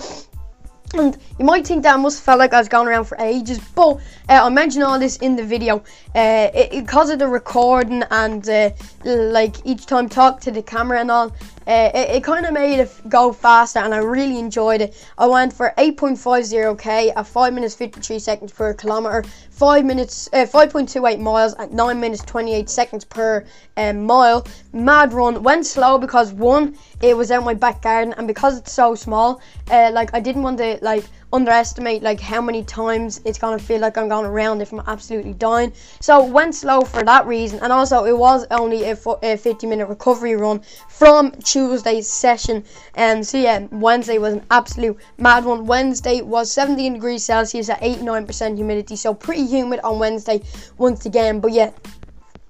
And 0.94 1.18
you 1.40 1.46
might 1.46 1.68
think 1.68 1.84
that 1.84 1.96
I 1.96 1.98
must 1.98 2.20
have 2.20 2.26
felt 2.26 2.40
like 2.40 2.54
I 2.54 2.60
was 2.60 2.70
going 2.70 2.88
around 2.88 3.06
for 3.06 3.18
ages, 3.20 3.60
but 3.76 3.98
uh, 4.30 4.46
I 4.46 4.50
mentioned 4.50 4.86
all 4.86 4.98
this 4.98 5.18
in 5.18 5.36
the 5.36 5.44
video. 5.44 5.84
Uh, 6.16 6.50
it, 6.54 6.72
because 6.72 7.10
of 7.10 7.20
the 7.20 7.28
recording 7.28 8.04
and 8.12 8.48
uh, 8.48 8.70
like 9.04 9.56
each 9.66 9.88
time 9.88 10.08
talk 10.08 10.40
to 10.42 10.52
the 10.52 10.62
camera 10.62 11.02
and 11.02 11.12
all, 11.12 11.36
uh, 11.68 11.92
it, 11.94 12.10
it 12.18 12.24
kind 12.24 12.46
of 12.46 12.54
made 12.54 12.80
it 12.80 12.92
go 13.10 13.34
faster 13.34 13.80
and 13.80 13.94
I 13.94 13.98
really 13.98 14.38
enjoyed 14.40 14.82
it. 14.82 14.96
I 15.18 15.28
went 15.28 15.54
for 15.54 15.74
8.50k 15.78 17.14
at 17.16 17.28
5 17.28 17.54
minutes 17.54 17.76
53 17.76 18.20
seconds 18.20 18.52
per 18.52 18.74
kilometer, 18.74 19.24
5 19.52 19.86
minutes, 19.86 20.30
uh, 20.34 20.46
5.28 20.46 21.20
miles 21.20 21.54
at 21.56 21.72
9 21.72 22.00
minutes 22.00 22.24
28 22.24 22.70
seconds 22.70 23.06
per 23.06 23.46
um, 23.78 24.04
mile. 24.04 24.46
Mad 24.74 25.14
run. 25.14 25.42
Went 25.44 25.66
slow 25.66 25.98
because 25.98 26.32
one, 26.34 26.78
it 27.02 27.16
was 27.16 27.32
out 27.32 27.44
my 27.44 27.54
back 27.54 27.82
garden 27.82 28.14
and 28.18 28.28
because 28.28 28.58
it's 28.58 28.72
so 28.72 28.96
small, 28.96 29.42
uh, 29.70 29.92
like 29.94 30.14
I 30.14 30.20
didn't 30.20 30.44
want 30.44 30.58
to 30.60 30.80
like 30.82 31.04
underestimate 31.34 32.02
like 32.02 32.20
how 32.20 32.40
many 32.40 32.64
times 32.64 33.20
it's 33.26 33.38
gonna 33.38 33.60
feel 33.60 33.80
like 33.82 33.98
I'm 33.98 34.08
going 34.08 34.26
around 34.26 34.62
if 34.62 34.72
I'm 34.72 34.82
absolutely 34.88 35.34
dying. 35.34 35.74
So 36.00 36.24
went 36.24 36.56
slow 36.56 36.82
for 36.82 37.04
that 37.04 37.28
reason, 37.28 37.60
and 37.62 37.74
also 37.74 38.06
it 38.06 38.18
was 38.18 38.46
only 38.52 38.86
a, 38.86 38.98
a 39.22 39.38
50 39.38 39.68
minute 39.68 39.88
recovery 39.88 40.36
run 40.36 40.62
from 40.90 41.32
Tuesday's 41.32 42.10
session. 42.10 42.64
And 42.96 43.26
so 43.26 43.38
yeah, 43.38 43.68
Wednesday 43.72 44.18
was 44.18 44.34
an 44.34 44.46
absolute 44.50 44.98
mad 45.18 45.44
one. 45.46 45.66
Wednesday 45.66 46.22
was 46.22 46.52
17 46.52 46.94
degrees 46.94 47.24
Celsius 47.24 47.70
at 47.70 47.82
89% 47.82 48.56
humidity, 48.56 48.96
so 48.96 49.14
pretty 49.14 49.46
humid 49.46 49.82
on 49.84 50.00
Wednesday 50.00 50.42
once 50.78 51.06
again. 51.06 51.40
But 51.40 51.52
yeah, 51.52 51.72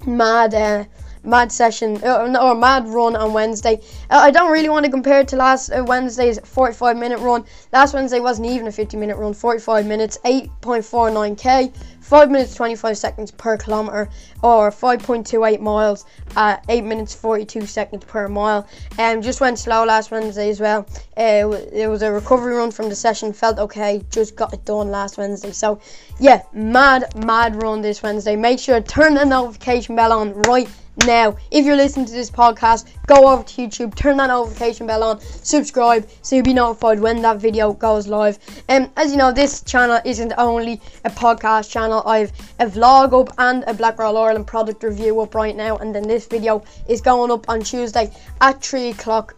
mad. 0.06 0.54
Uh, 0.54 0.86
mad 1.26 1.52
session 1.52 2.02
or, 2.04 2.56
mad 2.56 2.88
run 2.88 3.16
on 3.16 3.34
Wednesday. 3.34 3.82
Uh, 4.10 4.18
I 4.18 4.32
don't 4.32 4.52
really 4.52 4.70
want 4.70 4.86
to 4.86 4.92
compare 4.92 5.22
it 5.22 5.28
to 5.30 5.36
last 5.36 5.70
uh, 5.70 5.84
Wednesday's 5.86 6.40
45 6.40 6.98
minute 6.98 7.20
run. 7.20 7.46
Last 7.74 7.94
Wednesday 7.94 8.20
wasn't 8.20 8.48
even 8.48 8.68
a 8.68 8.72
50 8.72 8.98
minute 8.98 9.18
run, 9.18 9.34
45 9.34 9.86
minutes, 9.86 10.18
8.49k. 10.26 11.74
5 12.06 12.30
minutes 12.30 12.54
25 12.54 12.98
seconds 12.98 13.32
per 13.32 13.58
kilometer 13.58 14.08
or 14.44 14.70
5.28 14.70 15.60
miles 15.60 16.06
at 16.36 16.64
8 16.70 16.84
minutes 16.84 17.16
42 17.16 17.66
seconds 17.66 18.06
per 18.06 18.28
mile 18.28 18.68
and 19.00 19.18
um, 19.18 19.24
just 19.24 19.42
went 19.42 19.58
slow 19.58 19.84
last 19.86 20.12
Wednesday 20.12 20.52
as 20.52 20.60
well 20.60 20.88
uh, 21.18 21.50
it 21.74 21.90
was 21.90 22.04
a 22.04 22.12
recovery 22.12 22.56
run 22.56 22.70
from 22.70 22.90
the 22.90 22.96
session 22.96 23.34
felt 23.34 23.58
okay 23.58 24.04
just 24.12 24.36
got 24.36 24.54
it 24.54 24.64
done 24.66 24.90
last 24.90 25.18
Wednesday 25.18 25.52
so 25.52 25.80
yeah 26.20 26.44
mad 26.54 27.06
mad 27.26 27.60
run 27.64 27.82
this 27.82 28.04
Wednesday 28.04 28.36
make 28.36 28.60
sure 28.60 28.80
to 28.80 28.86
turn 28.86 29.16
the 29.16 29.26
notification 29.26 29.96
bell 29.96 30.14
on 30.14 30.34
right 30.44 30.70
now. 31.06 31.36
If 31.52 31.66
you're 31.66 31.76
listening 31.76 32.06
to 32.06 32.12
this 32.12 32.32
podcast, 32.32 32.88
go 33.08 33.28
over 33.28 33.44
to 33.44 33.62
YouTube, 33.62 33.96
turn 33.96 34.18
that 34.18 34.28
notification 34.28 34.88
bell 34.88 35.04
on, 35.04 35.20
subscribe 35.20 36.08
so 36.22 36.36
you'll 36.36 36.46
be 36.46 36.54
notified 36.54 37.00
when 37.00 37.22
that 37.22 37.38
video 37.38 37.74
goes 37.74 38.08
live. 38.08 38.38
And 38.70 38.86
um, 38.86 38.92
as 38.96 39.12
you 39.12 39.18
know, 39.18 39.32
this 39.32 39.62
channel 39.62 40.00
isn't 40.06 40.34
only 40.38 40.82
a 41.04 41.10
podcast 41.10 41.70
channel. 41.70 41.95
I've 42.04 42.32
a 42.60 42.66
vlog 42.66 43.20
up 43.20 43.34
and 43.38 43.64
a 43.68 43.74
Black 43.74 44.00
Roll 44.00 44.18
Ireland 44.18 44.48
product 44.48 44.84
review 44.84 45.20
up 45.22 45.36
right 45.36 45.56
now, 45.56 45.78
and 45.78 45.94
then 45.94 46.08
this 46.08 46.28
video 46.28 46.64
is 46.88 47.02
going 47.02 47.32
up 47.32 47.50
on 47.50 47.62
Tuesday 47.62 48.12
at 48.42 48.64
3 48.64 48.90
o'clock 48.90 49.36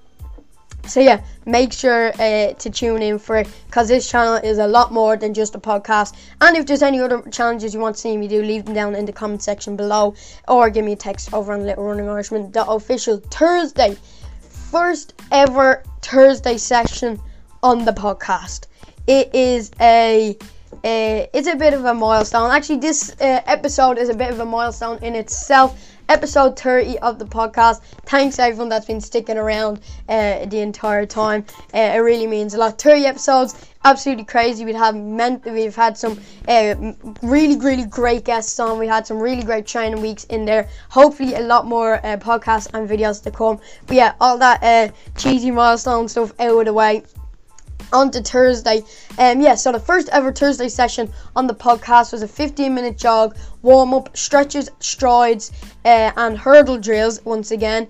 so 0.87 1.01
yeah, 1.01 1.21
make 1.45 1.73
sure 1.73 2.13
uh, 2.19 2.53
to 2.53 2.69
tune 2.69 3.01
in 3.01 3.19
for 3.19 3.37
it 3.37 3.49
because 3.67 3.89
this 3.89 4.09
channel 4.09 4.35
is 4.35 4.57
a 4.57 4.67
lot 4.67 4.93
more 4.93 5.17
than 5.17 5.33
just 5.33 5.53
a 5.55 5.59
podcast. 5.59 6.15
And 6.39 6.55
if 6.55 6.65
there's 6.65 6.81
any 6.81 7.01
other 7.01 7.21
challenges 7.29 7.73
you 7.73 7.79
want 7.79 7.95
to 7.95 8.01
see 8.01 8.15
me 8.15 8.27
do, 8.27 8.41
leave 8.41 8.65
them 8.65 8.73
down 8.73 8.95
in 8.95 9.05
the 9.05 9.11
comment 9.11 9.43
section 9.43 9.75
below 9.75 10.15
or 10.47 10.69
give 10.69 10.85
me 10.85 10.93
a 10.93 10.95
text 10.95 11.33
over 11.33 11.53
on 11.53 11.65
Little 11.65 11.83
Running 11.83 12.07
Irishman, 12.07 12.51
the 12.51 12.65
official 12.65 13.17
Thursday, 13.17 13.97
first 14.39 15.21
ever 15.31 15.83
Thursday 16.01 16.57
session 16.57 17.19
on 17.63 17.83
the 17.83 17.91
podcast. 17.91 18.67
It 19.07 19.33
is 19.35 19.71
a 19.81 20.37
uh, 20.87 21.27
it's 21.33 21.49
a 21.49 21.55
bit 21.55 21.73
of 21.73 21.83
a 21.83 21.93
milestone. 21.93 22.49
Actually, 22.49 22.79
this 22.79 23.11
uh, 23.19 23.41
episode 23.45 23.97
is 23.97 24.07
a 24.07 24.13
bit 24.13 24.31
of 24.31 24.39
a 24.39 24.45
milestone 24.45 24.97
in 25.03 25.15
itself 25.15 25.77
episode 26.07 26.57
30 26.57 26.99
of 26.99 27.19
the 27.19 27.25
podcast. 27.25 27.81
Thanks 28.05 28.39
everyone 28.39 28.69
that's 28.69 28.85
been 28.85 29.01
sticking 29.01 29.37
around 29.37 29.81
uh, 30.07 30.45
the 30.45 30.59
entire 30.59 31.05
time. 31.05 31.43
It 31.73 32.01
really 32.01 32.25
means 32.25 32.53
a 32.53 32.57
lot. 32.57 32.81
30 32.81 33.05
episodes, 33.05 33.67
absolutely 33.83 34.23
crazy. 34.23 34.63
We've 34.63 34.75
had 34.75 34.95
meant 34.95 35.43
we've 35.43 35.75
had 35.75 35.97
some 35.97 36.17
really 37.21 37.57
really 37.57 37.85
great 37.85 38.23
guests 38.23 38.57
on. 38.57 38.79
We 38.79 38.87
had 38.87 39.05
some 39.05 39.19
really 39.19 39.43
great 39.43 39.67
training 39.67 40.01
weeks 40.01 40.23
in 40.25 40.45
there. 40.45 40.69
Hopefully 40.87 41.35
a 41.35 41.41
lot 41.41 41.65
more 41.65 41.99
podcasts 42.03 42.69
and 42.73 42.89
videos 42.89 43.21
to 43.23 43.31
come. 43.31 43.59
But 43.87 43.97
yeah, 43.97 44.13
all 44.21 44.37
that 44.37 44.95
cheesy 45.17 45.51
milestone 45.51 46.07
stuff 46.07 46.31
out 46.39 46.59
of 46.59 46.65
the 46.65 46.73
way 46.73 47.03
on 47.93 48.11
to 48.11 48.21
Thursday. 48.21 48.83
Um, 49.17 49.41
yeah, 49.41 49.55
so 49.55 49.71
the 49.71 49.79
first 49.79 50.09
ever 50.09 50.31
Thursday 50.31 50.69
session 50.69 51.11
on 51.35 51.47
the 51.47 51.55
podcast 51.55 52.11
was 52.11 52.21
a 52.21 52.27
15 52.27 52.73
minute 52.73 52.97
jog, 52.97 53.35
warm 53.61 53.93
up, 53.93 54.15
stretches, 54.15 54.69
strides, 54.79 55.51
uh, 55.85 56.11
and 56.17 56.37
hurdle 56.37 56.77
drills 56.77 57.23
once 57.25 57.51
again. 57.51 57.87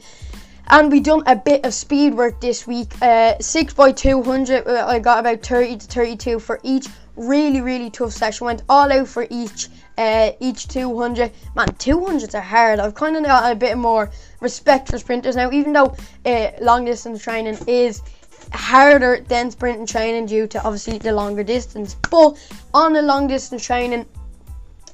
And 0.69 0.91
we 0.91 0.99
done 0.99 1.23
a 1.25 1.35
bit 1.35 1.65
of 1.65 1.73
speed 1.73 2.13
work 2.13 2.41
this 2.41 2.67
week. 2.67 2.91
Uh, 3.01 3.35
6 3.39 3.73
by 3.73 3.93
200, 3.93 4.67
uh, 4.67 4.85
I 4.85 4.99
got 4.99 5.19
about 5.19 5.41
30 5.41 5.77
to 5.77 5.87
32 5.87 6.39
for 6.39 6.59
each. 6.61 6.87
Really, 7.15 7.61
really 7.61 7.89
tough 7.89 8.11
session. 8.11 8.45
Went 8.45 8.63
all 8.67 8.91
out 8.91 9.07
for 9.07 9.25
each. 9.29 9.69
Uh, 9.97 10.31
each 10.39 10.67
200. 10.67 11.31
Man, 11.55 11.67
200s 11.69 12.35
are 12.35 12.41
hard. 12.41 12.79
I've 12.79 12.93
kind 12.93 13.15
of 13.15 13.23
got 13.23 13.51
a 13.51 13.55
bit 13.55 13.77
more 13.77 14.11
respect 14.41 14.89
for 14.89 14.99
sprinters 14.99 15.35
now, 15.35 15.49
even 15.51 15.73
though 15.73 15.95
uh, 16.25 16.51
long 16.61 16.85
distance 16.85 17.23
training 17.23 17.57
is 17.65 18.01
harder 18.53 19.23
than 19.27 19.51
sprint 19.51 19.79
and 19.79 19.87
training 19.87 20.25
due 20.25 20.47
to 20.47 20.63
obviously 20.63 20.97
the 20.97 21.11
longer 21.11 21.43
distance. 21.43 21.95
But 22.09 22.37
on 22.73 22.93
the 22.93 23.01
long 23.01 23.27
distance 23.27 23.65
training, 23.65 24.05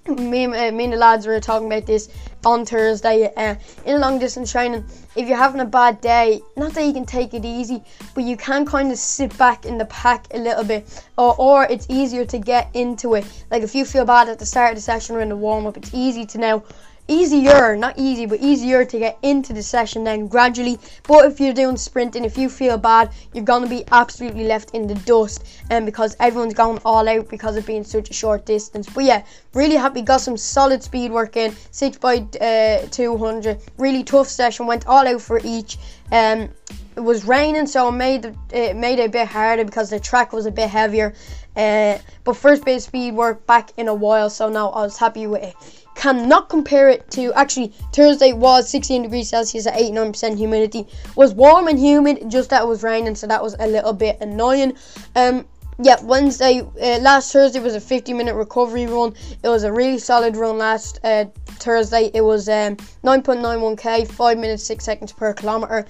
me, 0.07 0.45
uh, 0.45 0.71
me 0.71 0.83
and 0.83 0.93
the 0.93 0.97
lads 0.97 1.25
were 1.25 1.39
talking 1.39 1.67
about 1.67 1.85
this 1.85 2.09
on 2.45 2.65
Thursday. 2.65 3.31
Uh, 3.35 3.55
in 3.85 4.01
long 4.01 4.19
distance 4.19 4.51
training, 4.51 4.83
if 5.15 5.27
you're 5.27 5.37
having 5.37 5.61
a 5.61 5.65
bad 5.65 6.01
day, 6.01 6.41
not 6.57 6.73
that 6.73 6.85
you 6.85 6.93
can 6.93 7.05
take 7.05 7.33
it 7.33 7.45
easy, 7.45 7.81
but 8.13 8.23
you 8.25 8.35
can 8.35 8.65
kind 8.65 8.91
of 8.91 8.97
sit 8.97 9.37
back 9.37 9.65
in 9.65 9.77
the 9.77 9.85
pack 9.85 10.27
a 10.33 10.37
little 10.37 10.63
bit, 10.63 11.03
or, 11.17 11.35
or 11.37 11.63
it's 11.65 11.87
easier 11.89 12.25
to 12.25 12.37
get 12.37 12.69
into 12.73 13.15
it. 13.15 13.25
Like 13.49 13.63
if 13.63 13.73
you 13.75 13.85
feel 13.85 14.05
bad 14.05 14.27
at 14.27 14.39
the 14.39 14.45
start 14.45 14.71
of 14.71 14.75
the 14.75 14.81
session 14.81 15.15
or 15.15 15.21
in 15.21 15.29
the 15.29 15.37
warm 15.37 15.65
up, 15.67 15.77
it's 15.77 15.93
easy 15.93 16.25
to 16.25 16.37
now 16.37 16.63
easier, 17.07 17.75
not 17.75 17.95
easy, 17.97 18.25
but 18.25 18.39
easier 18.39 18.85
to 18.85 18.99
get 18.99 19.17
into 19.21 19.53
the 19.53 19.61
session 19.61 20.03
then 20.03 20.27
gradually. 20.27 20.79
But 21.07 21.25
if 21.25 21.39
you're 21.39 21.53
doing 21.53 21.77
sprinting, 21.77 22.23
if 22.23 22.37
you 22.37 22.49
feel 22.49 22.77
bad, 22.77 23.11
you're 23.33 23.43
gonna 23.43 23.67
be 23.67 23.83
absolutely 23.91 24.45
left 24.45 24.71
in 24.71 24.87
the 24.87 24.95
dust, 24.95 25.45
and 25.69 25.83
um, 25.83 25.85
because 25.85 26.15
everyone's 26.19 26.53
going 26.53 26.79
all 26.85 27.07
out 27.07 27.29
because 27.29 27.57
of 27.57 27.65
being 27.65 27.83
such 27.83 28.09
a 28.09 28.13
short 28.13 28.45
distance. 28.45 28.87
But 28.89 29.03
yeah, 29.03 29.23
really 29.53 29.75
happy, 29.75 30.01
got 30.01 30.21
some 30.21 30.37
solid 30.37 30.83
speed 30.83 31.11
work 31.11 31.35
in, 31.35 31.55
six 31.71 31.97
by 31.97 32.25
uh, 32.39 32.87
200, 32.89 33.59
really 33.77 34.03
tough 34.03 34.27
session, 34.27 34.65
went 34.65 34.87
all 34.87 35.07
out 35.07 35.21
for 35.21 35.41
each. 35.43 35.77
Um, 36.11 36.49
it 36.95 37.01
was 37.01 37.25
raining, 37.25 37.65
so 37.65 37.89
it 37.89 37.93
made 37.93 38.35
it 38.51 38.75
made 38.75 38.99
it 38.99 39.05
a 39.07 39.09
bit 39.09 39.27
harder 39.27 39.65
because 39.65 39.89
the 39.89 39.99
track 39.99 40.31
was 40.31 40.45
a 40.45 40.51
bit 40.51 40.69
heavier. 40.69 41.13
Uh, 41.55 41.97
but 42.23 42.35
first 42.35 42.67
of 42.67 42.81
speed 42.81 43.13
work 43.13 43.45
back 43.45 43.71
in 43.77 43.87
a 43.87 43.93
while, 43.93 44.29
so 44.29 44.49
now 44.49 44.69
I 44.69 44.83
was 44.83 44.97
happy 44.97 45.27
with 45.27 45.43
it 45.43 45.82
cannot 45.95 46.49
compare 46.49 46.89
it 46.89 47.09
to 47.11 47.33
actually 47.33 47.73
Thursday 47.93 48.33
was 48.33 48.69
16 48.69 49.03
degrees 49.03 49.29
Celsius 49.29 49.67
at 49.67 49.75
89% 49.75 50.37
humidity. 50.37 50.87
Was 51.15 51.33
warm 51.33 51.67
and 51.67 51.79
humid, 51.79 52.29
just 52.29 52.49
that 52.49 52.63
it 52.63 52.67
was 52.67 52.83
raining, 52.83 53.15
so 53.15 53.27
that 53.27 53.41
was 53.41 53.55
a 53.59 53.67
little 53.67 53.93
bit 53.93 54.17
annoying. 54.21 54.75
Um, 55.15 55.45
yeah, 55.81 55.97
Wednesday, 56.03 56.61
uh, 56.61 56.99
last 56.99 57.33
Thursday 57.33 57.59
was 57.59 57.75
a 57.75 57.81
50 57.81 58.13
minute 58.13 58.35
recovery 58.35 58.85
run. 58.85 59.13
It 59.43 59.49
was 59.49 59.63
a 59.63 59.71
really 59.71 59.97
solid 59.97 60.35
run 60.35 60.57
last 60.57 60.99
uh, 61.03 61.25
Thursday. 61.45 62.11
It 62.13 62.21
was 62.21 62.47
um, 62.47 62.75
9.91k, 63.03 64.07
5 64.07 64.37
minutes 64.37 64.63
6 64.63 64.83
seconds 64.83 65.11
per 65.11 65.33
kilometer. 65.33 65.85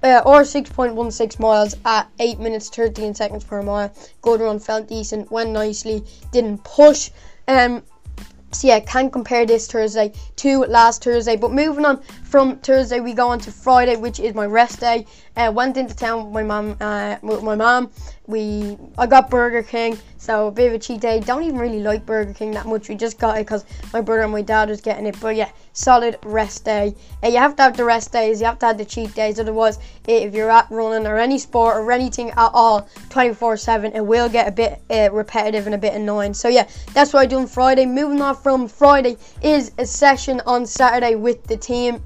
Uh, 0.00 0.22
or 0.24 0.42
6.16 0.42 1.40
miles 1.40 1.74
at 1.84 2.08
8 2.20 2.38
minutes 2.38 2.68
13 2.68 3.14
seconds 3.14 3.42
per 3.42 3.62
mile. 3.62 3.92
Good 4.22 4.40
run, 4.40 4.60
felt 4.60 4.86
decent, 4.86 5.28
went 5.32 5.50
nicely, 5.50 6.04
didn't 6.30 6.62
push. 6.62 7.10
Um, 7.48 7.82
so 8.52 8.66
yeah, 8.66 8.80
can't 8.80 9.12
compare 9.12 9.44
this 9.44 9.66
Thursday 9.66 10.12
to 10.36 10.60
last 10.64 11.04
Thursday. 11.04 11.36
But 11.36 11.52
moving 11.52 11.84
on 11.84 12.02
from 12.24 12.58
Thursday, 12.58 13.00
we 13.00 13.12
go 13.12 13.28
on 13.28 13.38
to 13.40 13.52
Friday, 13.52 13.96
which 13.96 14.20
is 14.20 14.34
my 14.34 14.46
rest 14.46 14.80
day. 14.80 15.06
Uh, 15.36 15.52
went 15.54 15.76
into 15.76 15.94
town 15.94 16.24
with 16.24 16.32
my 16.32 16.42
mom. 16.42 16.76
Uh, 16.80 17.16
with 17.22 17.42
my 17.42 17.54
mom, 17.54 17.90
we 18.28 18.76
I 18.98 19.06
got 19.06 19.30
Burger 19.30 19.62
King, 19.62 19.98
so 20.18 20.48
a 20.48 20.50
bit 20.50 20.68
of 20.68 20.74
a 20.74 20.78
cheat 20.78 21.00
day. 21.00 21.18
Don't 21.18 21.42
even 21.42 21.58
really 21.58 21.80
like 21.80 22.04
Burger 22.04 22.34
King 22.34 22.50
that 22.52 22.66
much. 22.66 22.88
We 22.88 22.94
just 22.94 23.18
got 23.18 23.38
it 23.38 23.46
because 23.46 23.64
my 23.94 24.02
brother 24.02 24.22
and 24.22 24.32
my 24.32 24.42
dad 24.42 24.68
was 24.68 24.82
getting 24.82 25.06
it. 25.06 25.18
But 25.18 25.34
yeah, 25.34 25.50
solid 25.72 26.18
rest 26.22 26.66
day. 26.66 26.94
Uh, 27.24 27.28
you 27.28 27.38
have 27.38 27.56
to 27.56 27.62
have 27.62 27.76
the 27.76 27.86
rest 27.86 28.12
days. 28.12 28.40
You 28.40 28.46
have 28.46 28.58
to 28.58 28.66
have 28.66 28.76
the 28.76 28.84
cheat 28.84 29.14
days. 29.14 29.40
Otherwise, 29.40 29.78
if 30.06 30.34
you're 30.34 30.50
at 30.50 30.70
running 30.70 31.06
or 31.06 31.16
any 31.16 31.38
sport 31.38 31.78
or 31.78 31.90
anything 31.90 32.30
at 32.30 32.50
all, 32.52 32.82
24/7, 33.08 33.94
it 33.94 34.04
will 34.04 34.28
get 34.28 34.46
a 34.46 34.52
bit 34.52 34.82
uh, 34.90 35.08
repetitive 35.10 35.64
and 35.64 35.74
a 35.74 35.78
bit 35.78 35.94
annoying. 35.94 36.34
So 36.34 36.48
yeah, 36.48 36.68
that's 36.92 37.14
what 37.14 37.20
I 37.20 37.26
do 37.26 37.38
on 37.38 37.46
Friday. 37.46 37.86
Moving 37.86 38.20
on 38.20 38.36
from 38.36 38.68
Friday 38.68 39.16
is 39.42 39.72
a 39.78 39.86
session 39.86 40.42
on 40.44 40.66
Saturday 40.66 41.14
with 41.14 41.44
the 41.44 41.56
team. 41.56 42.04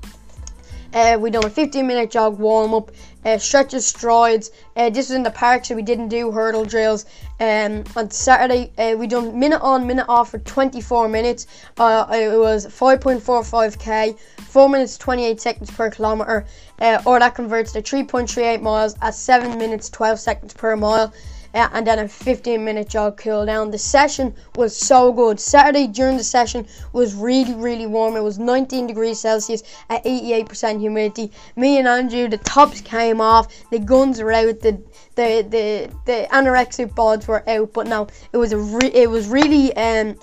Uh, 0.95 1.17
we 1.19 1.31
done 1.31 1.45
a 1.45 1.51
15 1.51 1.87
minute 1.87 2.11
jog 2.11 2.39
warm 2.39 2.75
up, 2.75 2.91
uh, 3.25 3.39
stretches, 3.39 3.87
strides. 3.87 4.51
Uh, 4.77 4.91
this 4.91 5.09
was 5.09 5.17
in 5.17 5.23
the 5.23 5.31
park, 5.31 5.65
so 5.65 5.75
we 5.75 5.83
didn't 5.83 6.09
do 6.09 6.31
hurdle 6.31 6.65
drills. 6.65 7.07
Um, 7.41 7.85
on 7.97 8.11
Saturday, 8.11 8.73
uh, 8.79 8.97
we 8.97 9.07
done 9.07 9.39
minute 9.39 9.61
on, 9.63 9.87
minute 9.87 10.07
off 10.09 10.31
for 10.31 10.39
24 10.39 11.09
minutes. 11.09 11.47
Uh, 11.79 12.07
it 12.13 12.39
was 12.39 12.67
5.45k, 12.67 14.19
4 14.19 14.69
minutes 14.69 14.99
28 14.99 15.41
seconds 15.41 15.71
per 15.71 15.91
kilometer, 15.91 16.47
uh, 16.81 17.03
or 17.05 17.19
that 17.19 17.35
converts 17.35 17.73
to 17.73 17.83
3.38 17.83 18.61
miles 18.63 18.95
at 19.03 19.15
7 19.15 19.59
minutes 19.59 19.91
12 19.91 20.19
seconds 20.19 20.55
per 20.55 20.77
mile 20.77 21.13
uh, 21.13 21.42
and 21.55 21.87
then 21.87 21.99
a 21.99 22.09
15 22.09 22.65
minute 22.65 22.89
jog 22.89 23.17
cool 23.19 23.45
down. 23.47 23.71
The 23.71 23.79
session 23.79 24.35
was 24.57 24.77
so 24.77 25.13
good. 25.13 25.39
Saturday 25.39 25.87
during 25.87 26.17
the 26.17 26.25
session 26.25 26.67
was 26.93 27.15
really, 27.15 27.55
really 27.55 27.87
warm. 27.87 28.17
It 28.17 28.23
was 28.23 28.39
19 28.39 28.87
degrees 28.87 29.21
Celsius 29.21 29.63
at 29.91 30.05
88% 30.05 30.81
humidity. 30.81 31.33
Me 31.57 31.79
and 31.79 31.87
Andrew, 31.89 32.29
the 32.29 32.39
tops 32.39 32.81
came 32.81 33.21
off, 33.21 33.53
the 33.71 33.79
guns 33.79 34.21
were 34.21 34.33
out, 34.33 34.61
the 34.61 34.83
the 35.15 35.43
the, 35.49 35.91
the 36.07 36.27
anorexic 36.33 36.95
bods 36.95 37.27
were 37.27 37.49
out, 37.49 37.73
but 37.73 37.87
no, 37.87 38.07
it 38.33 38.37
was 38.39 38.53
a 38.53 38.59
re- 38.59 38.93
it 38.95 39.11
was 39.11 39.29
really 39.29 39.77
um 39.77 40.17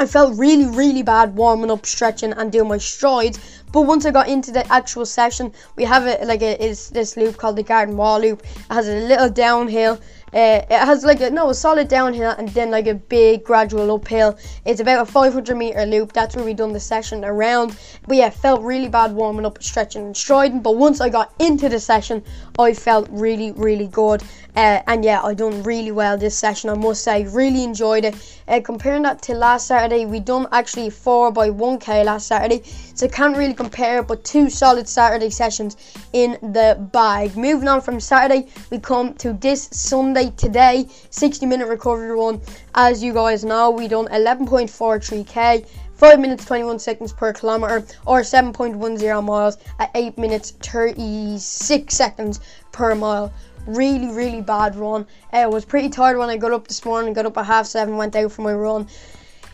I 0.00 0.06
felt 0.06 0.38
really, 0.38 0.66
really 0.66 1.02
bad 1.02 1.34
warming 1.34 1.72
up, 1.72 1.84
stretching, 1.84 2.32
and 2.32 2.52
doing 2.52 2.68
my 2.68 2.78
strides. 2.78 3.40
But 3.72 3.82
once 3.82 4.06
I 4.06 4.12
got 4.12 4.28
into 4.28 4.52
the 4.52 4.64
actual 4.72 5.04
session, 5.04 5.52
we 5.74 5.82
have 5.84 6.06
it 6.06 6.24
like 6.24 6.40
a, 6.40 6.64
it's 6.64 6.88
this 6.88 7.16
loop 7.16 7.36
called 7.36 7.56
the 7.56 7.64
Garden 7.64 7.96
Wall 7.96 8.20
loop. 8.20 8.44
It 8.44 8.72
has 8.72 8.86
a 8.86 8.94
little 8.94 9.28
downhill 9.28 9.98
Uh, 10.32 10.62
it 10.68 10.70
has 10.70 11.04
like 11.04 11.20
a 11.20 11.30
no 11.30 11.48
a 11.50 11.54
solid 11.54 11.88
downhill 11.88 12.34
and 12.38 12.48
then 12.50 12.70
like 12.70 12.86
a 12.86 12.94
big 12.94 13.44
gradual 13.44 13.90
uphill. 13.94 14.36
It's 14.64 14.80
about 14.80 15.02
a 15.02 15.10
500 15.10 15.56
meter 15.56 15.86
loop. 15.86 16.12
That's 16.12 16.36
where 16.36 16.44
we 16.44 16.54
done 16.54 16.72
the 16.72 16.80
session 16.80 17.24
around. 17.24 17.76
But 18.06 18.18
yeah, 18.18 18.30
felt 18.30 18.60
really 18.62 18.88
bad 18.88 19.12
warming 19.12 19.46
up, 19.46 19.62
stretching 19.62 20.02
and 20.06 20.16
striding. 20.16 20.60
But 20.60 20.76
once 20.76 21.00
I 21.00 21.08
got 21.08 21.32
into 21.38 21.68
the 21.68 21.80
session, 21.80 22.22
I 22.58 22.74
felt 22.74 23.08
really 23.10 23.52
really 23.52 23.86
good. 23.86 24.22
Uh, 24.56 24.82
and 24.86 25.04
yeah, 25.04 25.22
I 25.22 25.34
done 25.34 25.62
really 25.62 25.92
well 25.92 26.18
this 26.18 26.36
session. 26.36 26.68
I 26.70 26.74
must 26.74 27.04
say, 27.04 27.24
really 27.24 27.62
enjoyed 27.62 28.04
it. 28.04 28.16
Uh, 28.48 28.60
comparing 28.62 29.02
that 29.02 29.20
to 29.20 29.34
last 29.34 29.66
Saturday, 29.66 30.06
we 30.06 30.20
done 30.20 30.46
actually 30.52 30.88
four 30.88 31.30
by 31.30 31.50
1k 31.50 32.02
last 32.06 32.26
Saturday, 32.26 32.62
so 32.94 33.06
can't 33.06 33.36
really 33.36 33.52
compare. 33.52 34.02
But 34.02 34.24
two 34.24 34.48
solid 34.48 34.88
Saturday 34.88 35.28
sessions 35.28 35.76
in 36.14 36.38
the 36.40 36.78
bag. 36.92 37.36
Moving 37.36 37.68
on 37.68 37.82
from 37.82 38.00
Saturday, 38.00 38.48
we 38.70 38.78
come 38.78 39.12
to 39.14 39.34
this 39.34 39.68
Sunday 39.72 40.30
today, 40.38 40.88
60 41.10 41.44
minute 41.44 41.68
recovery 41.68 42.10
run. 42.10 42.40
As 42.74 43.02
you 43.02 43.12
guys 43.12 43.44
know, 43.44 43.70
we 43.70 43.86
done 43.86 44.06
11.43k. 44.06 45.68
5 45.98 46.20
minutes 46.20 46.44
21 46.44 46.78
seconds 46.78 47.12
per 47.12 47.32
kilometer 47.32 47.84
or 48.06 48.20
7.10 48.20 49.24
miles 49.24 49.58
at 49.80 49.90
8 49.96 50.16
minutes 50.16 50.52
36 50.52 51.92
seconds 51.92 52.38
per 52.70 52.94
mile 52.94 53.32
really, 53.68 54.08
really 54.08 54.40
bad 54.40 54.76
run. 54.76 55.06
Uh, 55.32 55.36
I 55.36 55.46
was 55.46 55.64
pretty 55.64 55.88
tired 55.88 56.18
when 56.18 56.30
I 56.30 56.36
got 56.36 56.52
up 56.52 56.68
this 56.68 56.84
morning, 56.84 57.12
got 57.12 57.26
up 57.26 57.38
at 57.38 57.46
half 57.46 57.66
seven, 57.66 57.96
went 57.96 58.16
out 58.16 58.32
for 58.32 58.42
my 58.42 58.52
run. 58.52 58.88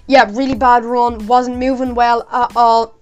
Yeah, 0.07 0.31
really 0.31 0.55
bad 0.55 0.85
run, 0.85 1.27
wasn't 1.27 1.59
moving 1.59 1.95
well 1.95 2.27
at 2.31 2.53
all. 2.57 2.95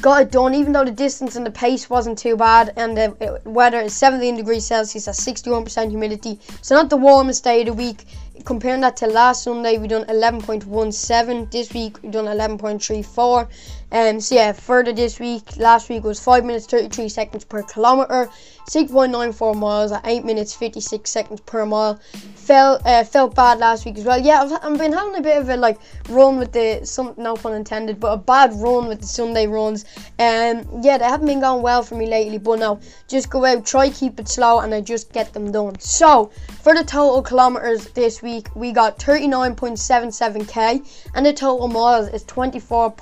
Got 0.00 0.22
it 0.22 0.30
done, 0.30 0.54
even 0.54 0.72
though 0.72 0.84
the 0.84 0.90
distance 0.90 1.36
and 1.36 1.44
the 1.44 1.50
pace 1.50 1.90
wasn't 1.90 2.18
too 2.18 2.36
bad, 2.36 2.72
and 2.76 2.96
the 2.96 3.40
weather 3.44 3.80
is 3.80 3.94
17 3.94 4.36
degrees 4.36 4.66
Celsius 4.66 5.08
at 5.08 5.14
61% 5.14 5.88
humidity. 5.88 6.38
So, 6.60 6.74
not 6.74 6.90
the 6.90 6.96
warmest 6.96 7.42
day 7.42 7.60
of 7.60 7.66
the 7.66 7.72
week 7.72 8.04
comparing 8.44 8.80
that 8.80 8.96
to 8.98 9.06
last 9.06 9.44
Sunday, 9.44 9.78
we 9.78 9.88
done 9.88 10.04
11.17. 10.04 11.50
This 11.50 11.72
week, 11.72 12.02
we 12.02 12.10
done 12.10 12.26
11.34. 12.26 13.48
Um, 13.92 14.20
so 14.20 14.36
yeah, 14.36 14.52
further 14.52 14.92
this 14.92 15.18
week, 15.18 15.56
last 15.56 15.88
week 15.88 16.04
was 16.04 16.20
5 16.20 16.44
minutes 16.44 16.66
33 16.66 17.08
seconds 17.08 17.44
per 17.44 17.62
kilometer, 17.62 18.30
6.94 18.68 19.56
miles 19.56 19.90
at 19.90 20.06
8 20.06 20.24
minutes 20.24 20.54
56 20.54 21.10
seconds 21.10 21.40
per 21.40 21.66
mile. 21.66 21.98
Felt 22.36 22.84
uh, 22.86 23.02
felt 23.02 23.34
bad 23.34 23.58
last 23.58 23.84
week 23.84 23.98
as 23.98 24.04
well. 24.04 24.18
Yeah, 24.18 24.42
I've, 24.42 24.52
I've 24.52 24.78
been 24.78 24.92
having 24.92 25.16
a 25.16 25.20
bit 25.20 25.38
of 25.38 25.48
a 25.48 25.56
like 25.56 25.78
run 26.08 26.38
with 26.38 26.52
the 26.52 26.80
some 26.84 27.14
no 27.16 27.34
pun 27.34 27.54
intended, 27.54 27.98
but 27.98 28.12
a 28.12 28.16
bad 28.16 28.52
run 28.54 28.86
with 28.86 29.00
the 29.00 29.06
Sunday 29.06 29.46
runs. 29.46 29.84
Um, 30.18 30.66
yeah, 30.82 30.98
they 30.98 31.04
haven't 31.04 31.26
been 31.26 31.40
going 31.40 31.62
well 31.62 31.82
for 31.82 31.96
me 31.96 32.06
lately. 32.06 32.38
But 32.38 32.60
now, 32.60 32.80
just 33.08 33.28
go 33.28 33.44
out, 33.44 33.66
try 33.66 33.90
keep 33.90 34.20
it 34.20 34.28
slow, 34.28 34.60
and 34.60 34.72
I 34.72 34.80
just 34.80 35.12
get 35.12 35.32
them 35.32 35.50
done. 35.50 35.78
So 35.80 36.30
for 36.62 36.74
the 36.74 36.84
total 36.84 37.22
kilometers 37.22 37.88
this 37.88 38.22
week, 38.22 38.48
we 38.54 38.72
got 38.72 38.98
39.77k, 38.98 41.08
and 41.14 41.26
the 41.26 41.32
total 41.32 41.68
miles 41.68 42.08
is 42.08 42.22
24 42.24 42.92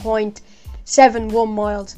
seven 0.89 1.29
one 1.29 1.51
miles. 1.51 1.97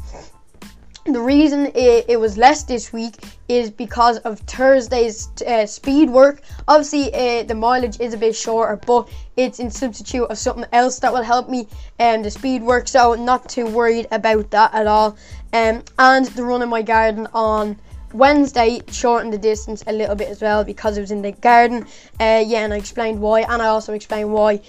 The 1.07 1.21
reason 1.21 1.67
it, 1.75 2.05
it, 2.09 2.21
was 2.21 2.37
less 2.37 2.65
this 2.65 2.93
week 2.93 3.15
is 3.49 3.71
because 3.71 4.19
of 4.19 4.39
Thursday's 4.41 5.29
uh, 5.47 5.65
speed 5.65 6.11
work. 6.11 6.43
Obviously, 6.69 7.13
uh, 7.15 7.43
the 7.45 7.55
mileage 7.55 7.99
is 8.01 8.13
a 8.13 8.19
bit 8.19 8.37
shorter, 8.37 8.77
but 8.77 9.09
it's 9.37 9.61
in 9.61 9.71
substitute 9.71 10.27
of 10.27 10.37
something 10.37 10.67
else 10.73 10.99
that 10.99 11.11
will 11.13 11.23
help 11.23 11.49
me 11.49 11.67
um, 11.99 12.23
the 12.23 12.31
speed 12.31 12.63
work. 12.63 12.87
So 12.87 13.15
not 13.15 13.49
too 13.49 13.67
worried 13.67 14.09
about 14.13 14.51
that 14.51 14.75
at 14.75 14.87
all. 14.87 15.17
Um, 15.55 15.83
and 15.99 16.27
the 16.27 16.45
run 16.45 16.61
in 16.61 16.69
my 16.69 16.83
garden 16.83 17.27
on 17.33 17.79
Wednesday 18.13 18.81
shortened 18.91 19.33
the 19.33 19.39
distance 19.39 19.83
a 19.87 19.93
little 19.93 20.17
bit 20.17 20.29
as 20.29 20.43
well 20.43 20.65
because 20.65 20.99
it 20.99 21.01
was 21.01 21.13
in 21.13 21.23
the 21.23 21.33
garden. 21.33 21.87
Uh, 22.21 22.45
yeah, 22.47 22.65
and 22.65 22.75
I 22.75 22.77
explained 22.77 23.21
why, 23.21 23.41
and 23.41 23.63
I 23.63 23.69
also 23.69 23.95
explained 23.95 24.33
why 24.33 24.61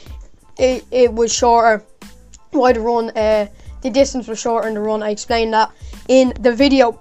it, 0.58 0.86
it 0.92 1.14
was 1.14 1.34
shorter. 1.34 1.84
Why 2.52 2.74
the 2.74 2.82
run 2.82 3.12
uh, 3.12 3.48
the 3.82 3.90
distance 3.90 4.28
was 4.28 4.40
shorter 4.40 4.68
in 4.68 4.74
the 4.74 4.80
run. 4.80 5.04
I 5.04 5.10
explained 5.10 5.54
that 5.54 5.72
in 6.08 6.34
the 6.40 6.54
video. 6.54 7.00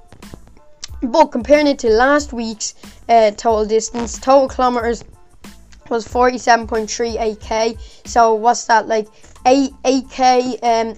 But 1.02 1.26
comparing 1.26 1.66
it 1.66 1.78
to 1.80 1.88
last 1.88 2.32
week's 2.32 2.74
uh, 3.08 3.30
total 3.30 3.64
distance, 3.64 4.18
total 4.18 4.48
kilometers 4.48 5.04
was 5.88 6.06
47.38k. 6.06 7.78
So 8.06 8.34
what's 8.34 8.66
that 8.66 8.86
like 8.86 9.08
8 9.46 9.72
8k 9.84 10.58
um 10.62 10.96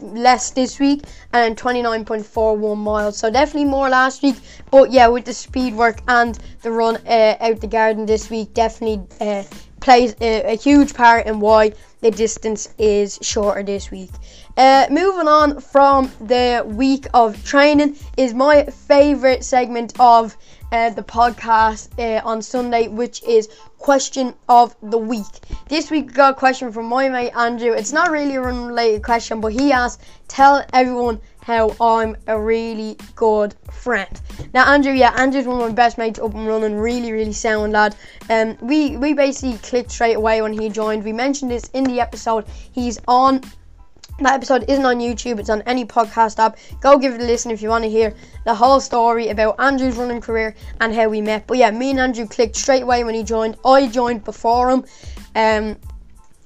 less 0.00 0.50
this 0.50 0.78
week 0.78 1.02
and 1.32 1.56
29.41 1.56 2.76
miles. 2.76 3.16
So 3.16 3.30
definitely 3.30 3.64
more 3.64 3.88
last 3.88 4.22
week. 4.22 4.36
But 4.70 4.90
yeah, 4.90 5.08
with 5.08 5.24
the 5.24 5.34
speed 5.34 5.74
work 5.74 6.00
and 6.08 6.38
the 6.62 6.70
run 6.70 6.96
uh, 7.06 7.36
out 7.40 7.60
the 7.60 7.66
garden 7.66 8.06
this 8.06 8.30
week, 8.30 8.54
definitely 8.54 9.04
uh, 9.20 9.44
plays 9.80 10.14
a, 10.20 10.52
a 10.52 10.56
huge 10.56 10.94
part 10.94 11.26
in 11.26 11.40
why 11.40 11.72
the 12.02 12.10
distance 12.10 12.68
is 12.78 13.18
shorter 13.22 13.62
this 13.62 13.90
week. 13.90 14.10
Uh, 14.56 14.86
moving 14.90 15.28
on 15.28 15.60
from 15.60 16.10
the 16.20 16.62
week 16.66 17.06
of 17.14 17.42
training 17.44 17.96
is 18.18 18.34
my 18.34 18.64
favorite 18.64 19.44
segment 19.44 19.94
of 19.98 20.36
uh, 20.72 20.90
the 20.90 21.02
podcast 21.02 21.88
uh, 21.98 22.20
on 22.26 22.42
Sunday, 22.42 22.88
which 22.88 23.22
is 23.22 23.48
question 23.78 24.34
of 24.48 24.74
the 24.82 24.98
week. 24.98 25.32
This 25.68 25.90
week 25.90 26.06
we 26.06 26.12
got 26.12 26.32
a 26.32 26.36
question 26.36 26.70
from 26.72 26.86
my 26.86 27.08
mate 27.08 27.32
Andrew. 27.36 27.72
It's 27.72 27.92
not 27.92 28.10
really 28.10 28.36
a 28.36 28.42
related 28.42 29.02
question, 29.02 29.40
but 29.40 29.52
he 29.52 29.72
asked, 29.72 30.02
"Tell 30.28 30.64
everyone 30.72 31.20
how 31.42 31.76
I'm 31.80 32.16
a 32.26 32.40
really 32.40 32.96
good 33.14 33.54
friend." 33.70 34.20
Now, 34.54 34.72
Andrew, 34.72 34.92
yeah, 34.92 35.12
Andrew's 35.16 35.46
one 35.46 35.60
of 35.60 35.68
my 35.68 35.74
best 35.74 35.98
mates 35.98 36.18
up 36.18 36.34
and 36.34 36.46
running, 36.46 36.76
really, 36.76 37.12
really 37.12 37.32
sound 37.32 37.72
lad. 37.72 37.94
Um, 38.30 38.56
we 38.60 38.96
we 38.96 39.12
basically 39.14 39.58
clicked 39.58 39.90
straight 39.90 40.16
away 40.16 40.42
when 40.42 40.52
he 40.52 40.68
joined. 40.68 41.04
We 41.04 41.12
mentioned 41.12 41.50
this 41.50 41.68
in 41.74 41.84
the 41.84 42.00
episode. 42.00 42.46
He's 42.72 42.98
on 43.06 43.42
that 44.18 44.34
episode 44.34 44.64
isn't 44.68 44.84
on 44.84 44.98
YouTube, 44.98 45.38
it's 45.38 45.50
on 45.50 45.62
any 45.62 45.84
podcast 45.84 46.38
app. 46.38 46.58
Go 46.80 46.98
give 46.98 47.14
it 47.14 47.20
a 47.20 47.24
listen 47.24 47.50
if 47.50 47.62
you 47.62 47.68
want 47.68 47.84
to 47.84 47.90
hear 47.90 48.14
the 48.44 48.54
whole 48.54 48.80
story 48.80 49.28
about 49.28 49.58
Andrew's 49.58 49.96
running 49.96 50.20
career 50.20 50.54
and 50.80 50.94
how 50.94 51.08
we 51.08 51.20
met. 51.20 51.46
But 51.46 51.58
yeah, 51.58 51.70
me 51.70 51.90
and 51.90 52.00
Andrew 52.00 52.26
clicked 52.26 52.56
straight 52.56 52.82
away 52.82 53.04
when 53.04 53.14
he 53.14 53.22
joined. 53.22 53.56
I 53.64 53.88
joined 53.88 54.24
before 54.24 54.70
him. 54.70 54.84
Um, 55.34 55.76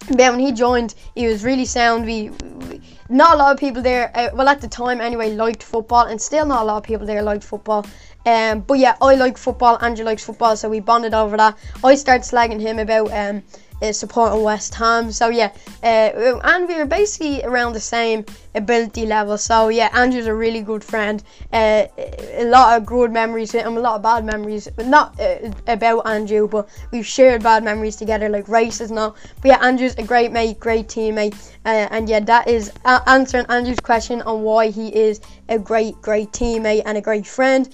but 0.09 0.19
when 0.19 0.39
he 0.39 0.53
joined, 0.53 0.95
he 1.15 1.27
was 1.27 1.45
really 1.45 1.65
sound. 1.65 2.05
We, 2.05 2.31
we 2.31 2.81
not 3.09 3.35
a 3.35 3.37
lot 3.37 3.53
of 3.53 3.61
people 3.61 3.83
there, 3.83 4.11
uh, 4.15 4.31
well 4.35 4.49
at 4.49 4.61
the 4.61 4.69
time 4.69 5.01
anyway, 5.01 5.35
liked 5.35 5.63
football, 5.63 6.07
and 6.07 6.21
still 6.21 6.47
not 6.47 6.63
a 6.63 6.65
lot 6.65 6.77
of 6.79 6.83
people 6.83 7.07
there 7.07 7.23
liked 7.23 7.45
football. 7.45 7.87
Um, 8.25 8.61
but 8.61 8.79
yeah, 8.79 8.97
I 9.01 9.15
like 9.15 9.39
football. 9.39 9.79
Andrew 9.81 10.05
likes 10.05 10.25
football, 10.25 10.57
so 10.57 10.69
we 10.69 10.81
bonded 10.81 11.15
over 11.15 11.37
that. 11.37 11.57
I 11.85 11.95
started 11.95 12.25
slagging 12.25 12.61
him 12.61 12.81
about 12.81 13.13
um, 13.13 13.43
uh, 13.83 13.93
supporting 13.93 14.43
West 14.43 14.75
Ham. 14.75 15.13
So 15.13 15.29
yeah, 15.29 15.53
uh, 15.83 16.41
and 16.45 16.69
we 16.69 16.77
were 16.77 16.87
basically 16.87 17.43
around 17.45 17.73
the 17.73 17.81
same 17.81 18.25
ability 18.55 19.07
level. 19.07 19.39
So 19.39 19.69
yeah, 19.69 19.91
Andrew's 19.93 20.27
a 20.27 20.35
really 20.35 20.63
good 20.63 20.83
friend. 20.83 21.23
Uh, 21.53 21.87
a 22.35 22.45
lot 22.45 22.77
of 22.77 22.87
good 22.87 23.13
memories 23.13 23.53
with 23.53 23.65
him, 23.65 23.77
a 23.77 23.81
lot 23.81 23.97
of 23.97 24.03
bad 24.03 24.25
memories, 24.25 24.69
but 24.77 24.87
not 24.87 25.19
uh, 25.21 25.51
about 25.67 26.07
Andrew, 26.07 26.49
but 26.49 26.69
we've 26.91 27.07
shared 27.07 27.43
bad 27.43 27.65
memories 27.65 27.97
together, 27.97 28.29
like 28.29 28.49
races 28.49 28.91
now. 28.91 29.15
But 29.43 29.49
yeah, 29.49 29.59
Andrew's 29.65 29.95
a 29.97 30.03
great 30.03 30.33
mate, 30.33 30.59
great 30.59 30.89
teammate, 30.89 31.35
uh, 31.65 31.89
and 31.91 32.09
yeah, 32.09 32.21
that 32.21 32.49
is 32.49 32.73
answering 32.85 33.47
Andrew's 33.49 33.81
question 33.81 34.23
on 34.23 34.43
why 34.43 34.69
he 34.69 34.95
is 34.95 35.21
a 35.49 35.59
great, 35.59 36.01
great 36.03 36.33
teammate 36.33 36.83
and 36.87 36.99
a 36.99 37.01
great 37.01 37.27
friend. 37.27 37.69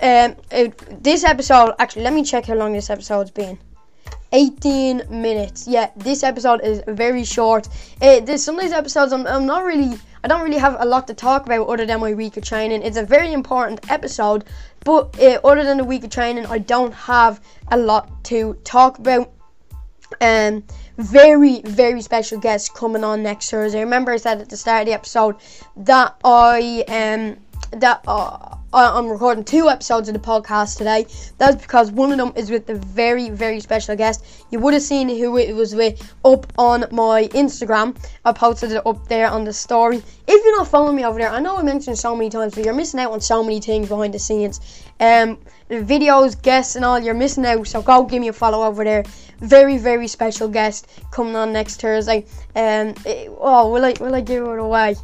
Um, 0.00 0.36
this 1.00 1.24
episode, 1.24 1.74
actually, 1.78 2.02
let 2.02 2.12
me 2.12 2.24
check 2.24 2.46
how 2.46 2.54
long 2.54 2.72
this 2.72 2.90
episode's 2.90 3.30
been. 3.30 3.58
18 4.32 5.04
minutes. 5.10 5.66
Yeah, 5.66 5.90
this 5.96 6.22
episode 6.22 6.60
is 6.62 6.82
very 6.86 7.24
short. 7.24 7.68
Uh, 8.00 8.20
there's 8.20 8.42
some 8.42 8.56
of 8.56 8.62
these 8.62 8.72
episodes 8.72 9.12
I'm, 9.12 9.26
I'm 9.26 9.46
not 9.46 9.64
really, 9.64 9.98
I 10.22 10.28
don't 10.28 10.42
really 10.42 10.58
have 10.58 10.76
a 10.78 10.84
lot 10.84 11.06
to 11.08 11.14
talk 11.14 11.46
about 11.46 11.68
other 11.68 11.86
than 11.86 12.00
my 12.00 12.14
week 12.14 12.36
of 12.36 12.44
training. 12.44 12.82
It's 12.82 12.96
a 12.96 13.04
very 13.04 13.32
important 13.32 13.90
episode, 13.90 14.44
but 14.84 15.18
uh, 15.20 15.40
other 15.44 15.64
than 15.64 15.78
the 15.78 15.84
week 15.84 16.04
of 16.04 16.10
training, 16.10 16.46
I 16.46 16.58
don't 16.58 16.92
have 16.94 17.40
a 17.70 17.76
lot 17.76 18.24
to 18.24 18.54
talk 18.64 18.98
about. 18.98 19.32
Um, 20.20 20.64
very, 20.98 21.62
very 21.62 22.02
special 22.02 22.38
guest 22.38 22.74
coming 22.74 23.04
on 23.04 23.22
next 23.22 23.50
Thursday. 23.50 23.80
Remember, 23.80 24.12
I 24.12 24.16
said 24.16 24.40
at 24.40 24.50
the 24.50 24.56
start 24.56 24.82
of 24.82 24.86
the 24.86 24.92
episode 24.92 25.36
that 25.76 26.16
I 26.24 26.84
um 26.88 27.36
that 27.72 28.02
uh, 28.06 28.56
I'm 28.72 29.08
recording 29.08 29.44
two 29.44 29.68
episodes 29.68 30.08
of 30.08 30.14
the 30.14 30.20
podcast 30.20 30.78
today. 30.78 31.06
That's 31.38 31.60
because 31.60 31.90
one 31.90 32.12
of 32.12 32.18
them 32.18 32.32
is 32.36 32.50
with 32.50 32.68
a 32.70 32.74
very, 32.74 33.28
very 33.30 33.60
special 33.60 33.96
guest. 33.96 34.24
You 34.50 34.60
would 34.60 34.74
have 34.74 34.82
seen 34.82 35.08
who 35.08 35.36
it 35.38 35.54
was 35.54 35.74
with 35.74 36.14
up 36.24 36.52
on 36.58 36.84
my 36.92 37.28
Instagram. 37.28 37.96
I 38.24 38.32
posted 38.32 38.72
it 38.72 38.86
up 38.86 39.08
there 39.08 39.28
on 39.28 39.44
the 39.44 39.52
story. 39.52 39.98
If 39.98 40.44
you're 40.44 40.56
not 40.56 40.68
following 40.68 40.96
me 40.96 41.04
over 41.04 41.18
there, 41.18 41.30
I 41.30 41.40
know 41.40 41.56
I 41.56 41.62
mentioned 41.62 41.98
so 41.98 42.14
many 42.14 42.30
times, 42.30 42.54
but 42.54 42.64
you're 42.64 42.74
missing 42.74 43.00
out 43.00 43.12
on 43.12 43.20
so 43.20 43.42
many 43.42 43.60
things 43.60 43.88
behind 43.88 44.14
the 44.14 44.18
scenes. 44.18 44.84
Um, 45.00 45.38
videos, 45.68 46.40
guests, 46.40 46.76
and 46.76 46.84
all, 46.84 46.98
you're 46.98 47.14
missing 47.14 47.46
out. 47.46 47.66
So 47.66 47.82
go 47.82 48.04
give 48.04 48.20
me 48.20 48.28
a 48.28 48.32
follow 48.32 48.66
over 48.66 48.84
there. 48.84 49.04
Very, 49.38 49.78
very 49.78 50.06
special 50.06 50.48
guest 50.48 50.88
coming 51.10 51.34
on 51.34 51.52
next 51.52 51.80
Thursday. 51.80 52.26
Um, 52.54 52.94
it, 53.06 53.32
oh, 53.38 53.72
will 53.72 53.84
I, 53.84 53.94
will 54.00 54.14
I 54.14 54.20
give 54.20 54.44
it 54.44 54.58
away? 54.58 54.96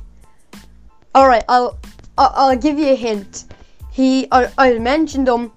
All 1.17 1.27
right, 1.27 1.45
I'll, 1.49 1.79
I'll, 2.19 2.33
I'll 2.35 2.57
give 2.57 2.79
you 2.79 2.93
a 2.93 2.97
hint 2.97 3.45
he 3.97 4.29
I, 4.31 4.53
I 4.59 4.79
mentioned 4.79 5.27
him 5.27 5.53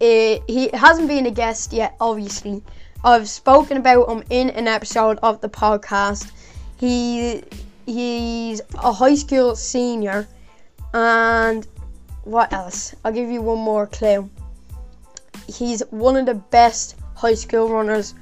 uh, 0.00 0.38
he 0.46 0.70
hasn't 0.72 1.08
been 1.08 1.26
a 1.26 1.30
guest 1.30 1.72
yet, 1.72 1.96
obviously. 2.00 2.62
I've 3.04 3.28
spoken 3.28 3.76
about 3.76 4.08
him 4.08 4.22
in 4.30 4.48
an 4.50 4.68
episode 4.68 5.18
of 5.22 5.40
the 5.40 5.48
podcast. 5.48 6.30
He 6.78 7.42
he's 7.84 8.62
a 8.74 8.92
high 8.92 9.16
school 9.16 9.56
senior, 9.56 10.28
and 10.94 11.66
what 12.22 12.52
else? 12.52 12.94
I'll 13.04 13.12
give 13.12 13.28
you 13.28 13.42
one 13.42 13.58
more 13.58 13.88
clue. 13.88 14.30
He's 15.48 15.82
one 15.90 16.16
of 16.16 16.26
the 16.26 16.36
best 16.36 16.96
high 17.16 17.34
school 17.34 17.68
runners, 17.68 18.14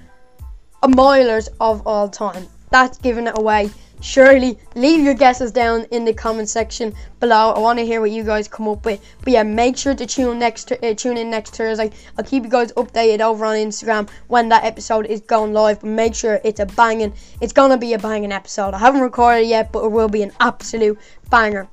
a 0.82 0.88
milers 0.88 1.48
of 1.60 1.86
all 1.86 2.08
time. 2.08 2.48
That's 2.70 2.96
giving 2.98 3.26
it 3.26 3.38
away 3.38 3.70
surely 4.00 4.58
leave 4.74 5.00
your 5.04 5.14
guesses 5.14 5.52
down 5.52 5.84
in 5.90 6.04
the 6.04 6.12
comment 6.12 6.48
section 6.48 6.94
below. 7.20 7.52
I 7.52 7.58
want 7.58 7.78
to 7.78 7.86
hear 7.86 8.00
what 8.00 8.10
you 8.10 8.24
guys 8.24 8.48
come 8.48 8.68
up 8.68 8.84
with. 8.84 9.04
But 9.22 9.32
yeah 9.32 9.42
make 9.42 9.76
sure 9.76 9.94
to 9.94 10.06
tune 10.06 10.38
next 10.38 10.72
uh, 10.72 10.94
tune 10.94 11.16
in 11.16 11.30
next 11.30 11.56
thursday. 11.56 11.90
I'll 12.16 12.24
keep 12.24 12.44
you 12.44 12.50
guys 12.50 12.72
updated 12.72 13.20
over 13.20 13.44
on 13.44 13.56
instagram 13.56 14.08
when 14.28 14.48
that 14.50 14.64
episode 14.64 15.06
is 15.06 15.20
going 15.20 15.52
live. 15.52 15.80
But 15.80 15.88
make 15.88 16.14
sure 16.14 16.40
it's 16.44 16.60
a 16.60 16.66
banging 16.66 17.12
it's 17.40 17.52
gonna 17.52 17.78
be 17.78 17.94
a 17.94 17.98
banging 17.98 18.32
episode. 18.32 18.74
I 18.74 18.78
haven't 18.78 19.00
recorded 19.00 19.46
yet 19.46 19.72
but 19.72 19.84
it 19.84 19.88
will 19.88 20.08
be 20.08 20.22
an 20.22 20.32
absolute 20.40 20.98
banger. 21.30 21.68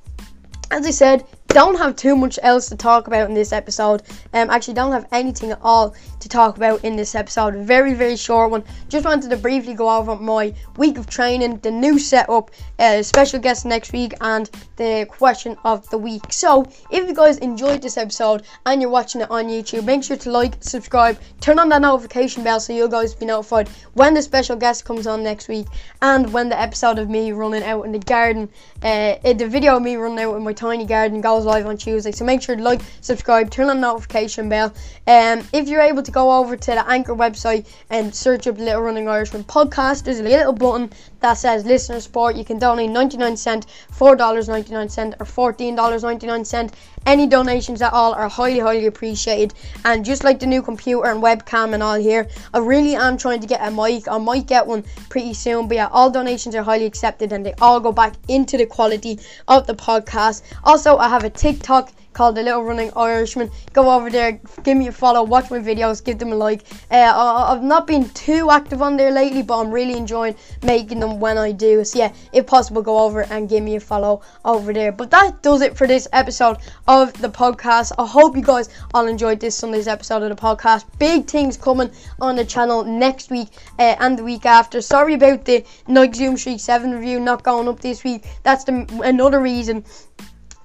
As 0.70 0.84
I 0.84 0.90
said, 0.90 1.24
don't 1.48 1.76
have 1.76 1.96
too 1.96 2.16
much 2.16 2.38
else 2.42 2.68
to 2.68 2.76
talk 2.76 3.06
about 3.06 3.28
in 3.28 3.34
this 3.34 3.52
episode. 3.52 4.02
Um, 4.34 4.50
actually, 4.50 4.74
don't 4.74 4.92
have 4.92 5.06
anything 5.12 5.50
at 5.52 5.58
all 5.62 5.94
to 6.20 6.28
talk 6.28 6.56
about 6.56 6.84
in 6.84 6.96
this 6.96 7.14
episode. 7.14 7.54
Very, 7.54 7.94
very 7.94 8.16
short 8.16 8.50
one. 8.50 8.64
Just 8.88 9.04
wanted 9.04 9.30
to 9.30 9.36
briefly 9.36 9.74
go 9.74 9.88
over 9.88 10.16
my 10.16 10.54
week 10.76 10.98
of 10.98 11.06
training, 11.06 11.58
the 11.58 11.70
new 11.70 11.98
setup, 11.98 12.50
uh, 12.78 13.02
special 13.02 13.40
guest 13.40 13.64
next 13.64 13.92
week, 13.92 14.12
and 14.20 14.50
the 14.76 15.06
question 15.08 15.56
of 15.64 15.88
the 15.90 15.98
week. 15.98 16.22
So, 16.30 16.66
if 16.90 17.06
you 17.08 17.14
guys 17.14 17.38
enjoyed 17.38 17.82
this 17.82 17.96
episode 17.96 18.42
and 18.66 18.80
you're 18.80 18.90
watching 18.90 19.20
it 19.20 19.30
on 19.30 19.46
YouTube, 19.46 19.84
make 19.84 20.04
sure 20.04 20.16
to 20.16 20.30
like, 20.30 20.56
subscribe, 20.60 21.18
turn 21.40 21.58
on 21.58 21.68
that 21.70 21.82
notification 21.82 22.44
bell 22.44 22.60
so 22.60 22.72
you 22.72 22.88
guys 22.88 23.14
be 23.14 23.26
notified 23.26 23.68
when 23.94 24.14
the 24.14 24.22
special 24.22 24.56
guest 24.56 24.84
comes 24.84 25.06
on 25.06 25.22
next 25.22 25.48
week 25.48 25.66
and 26.02 26.32
when 26.32 26.48
the 26.48 26.60
episode 26.60 26.98
of 26.98 27.08
me 27.08 27.32
running 27.32 27.62
out 27.62 27.84
in 27.84 27.92
the 27.92 27.98
garden, 27.98 28.48
uh, 28.82 29.14
the 29.32 29.46
video 29.48 29.76
of 29.76 29.82
me 29.82 29.96
running 29.96 30.18
out 30.18 30.36
in 30.36 30.42
my 30.42 30.52
tiny 30.52 30.84
garden 30.84 31.20
goes 31.20 31.35
live 31.44 31.66
on 31.66 31.76
Tuesday. 31.76 32.12
So 32.12 32.24
make 32.24 32.42
sure 32.42 32.56
to 32.56 32.62
like, 32.62 32.80
subscribe, 33.00 33.50
turn 33.50 33.68
on 33.70 33.80
notification 33.80 34.48
bell. 34.48 34.72
Um, 35.06 35.46
if 35.52 35.68
you're 35.68 35.80
able 35.80 36.02
to 36.02 36.10
go 36.10 36.38
over 36.38 36.56
to 36.56 36.70
the 36.70 36.88
Anchor 36.88 37.14
website 37.14 37.66
and 37.90 38.14
search 38.14 38.46
up 38.46 38.58
Little 38.58 38.82
Running 38.82 39.08
Irishman 39.08 39.44
podcast, 39.44 40.04
there's 40.04 40.20
a 40.20 40.22
little 40.22 40.52
button 40.52 40.90
that 41.20 41.34
says 41.34 41.64
listener 41.64 42.00
support. 42.00 42.36
You 42.36 42.44
can 42.44 42.58
donate 42.58 42.90
99 42.90 43.36
cent, 43.36 43.66
four 43.90 44.16
dollars 44.16 44.48
99 44.48 44.88
cent, 44.88 45.14
or 45.18 45.26
fourteen 45.26 45.74
dollars 45.74 46.02
99 46.02 46.44
cent. 46.44 46.74
Any 47.06 47.26
donations 47.26 47.82
at 47.82 47.92
all 47.92 48.14
are 48.14 48.28
highly, 48.28 48.58
highly 48.58 48.86
appreciated. 48.86 49.54
And 49.84 50.04
just 50.04 50.24
like 50.24 50.40
the 50.40 50.46
new 50.46 50.62
computer 50.62 51.08
and 51.08 51.22
webcam 51.22 51.72
and 51.72 51.82
all 51.82 51.98
here, 51.98 52.28
I 52.52 52.58
really 52.58 52.96
am 52.96 53.16
trying 53.16 53.40
to 53.40 53.46
get 53.46 53.66
a 53.66 53.70
mic. 53.70 54.08
I 54.08 54.18
might 54.18 54.46
get 54.46 54.66
one 54.66 54.84
pretty 55.08 55.34
soon. 55.34 55.68
But 55.68 55.76
yeah, 55.76 55.88
all 55.92 56.10
donations 56.10 56.54
are 56.54 56.62
highly 56.62 56.84
accepted 56.84 57.32
and 57.32 57.46
they 57.46 57.54
all 57.60 57.80
go 57.80 57.92
back 57.92 58.14
into 58.28 58.56
the 58.56 58.66
quality 58.66 59.20
of 59.46 59.66
the 59.66 59.74
podcast. 59.74 60.42
Also, 60.64 60.96
I 60.96 61.08
have 61.08 61.24
a 61.24 61.30
TikTok 61.30 61.92
called 62.16 62.34
The 62.34 62.42
Little 62.42 62.64
Running 62.64 62.90
Irishman. 62.96 63.50
Go 63.74 63.90
over 63.90 64.08
there, 64.08 64.40
give 64.62 64.78
me 64.78 64.88
a 64.88 64.92
follow, 64.92 65.22
watch 65.22 65.50
my 65.50 65.58
videos, 65.58 66.02
give 66.02 66.18
them 66.18 66.32
a 66.32 66.34
like. 66.34 66.64
Uh, 66.90 67.12
I've 67.52 67.62
not 67.62 67.86
been 67.86 68.08
too 68.10 68.50
active 68.50 68.80
on 68.80 68.96
there 68.96 69.10
lately, 69.10 69.42
but 69.42 69.60
I'm 69.60 69.70
really 69.70 69.92
enjoying 69.92 70.34
making 70.62 71.00
them 71.00 71.20
when 71.20 71.36
I 71.36 71.52
do. 71.52 71.84
So 71.84 71.98
yeah, 71.98 72.14
if 72.32 72.46
possible, 72.46 72.80
go 72.80 73.00
over 73.00 73.24
and 73.24 73.50
give 73.50 73.62
me 73.62 73.76
a 73.76 73.80
follow 73.80 74.22
over 74.46 74.72
there. 74.72 74.92
But 74.92 75.10
that 75.10 75.42
does 75.42 75.60
it 75.60 75.76
for 75.76 75.86
this 75.86 76.08
episode 76.14 76.56
of 76.88 77.12
the 77.20 77.28
podcast. 77.28 77.92
I 77.98 78.06
hope 78.06 78.34
you 78.34 78.42
guys 78.42 78.70
all 78.94 79.06
enjoyed 79.08 79.38
this 79.38 79.54
Sunday's 79.54 79.86
episode 79.86 80.22
of 80.22 80.30
the 80.30 80.42
podcast. 80.42 80.86
Big 80.98 81.26
things 81.26 81.58
coming 81.58 81.90
on 82.18 82.36
the 82.36 82.46
channel 82.46 82.82
next 82.82 83.30
week 83.30 83.48
uh, 83.78 83.96
and 84.00 84.18
the 84.18 84.24
week 84.24 84.46
after. 84.46 84.80
Sorry 84.80 85.12
about 85.12 85.44
the 85.44 85.66
Nike 85.86 86.14
Zoom 86.14 86.38
Streak 86.38 86.60
7 86.60 86.92
review 86.92 87.20
not 87.20 87.42
going 87.42 87.68
up 87.68 87.80
this 87.80 88.04
week. 88.04 88.24
That's 88.42 88.64
the 88.64 88.86
another 89.04 89.38
reason 89.38 89.84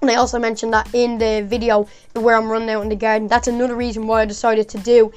and 0.02 0.10
I 0.10 0.16
also 0.16 0.38
mentioned 0.38 0.74
that 0.74 0.92
in 0.92 1.16
the 1.16 1.44
video 1.46 1.86
where 2.14 2.36
I'm 2.36 2.50
running 2.50 2.68
out 2.70 2.82
in 2.82 2.88
the 2.88 2.96
garden. 2.96 3.28
That's 3.28 3.48
another 3.48 3.76
reason 3.76 4.06
why 4.06 4.22
I 4.22 4.24
decided 4.24 4.68
to 4.70 4.78
do 4.78 5.12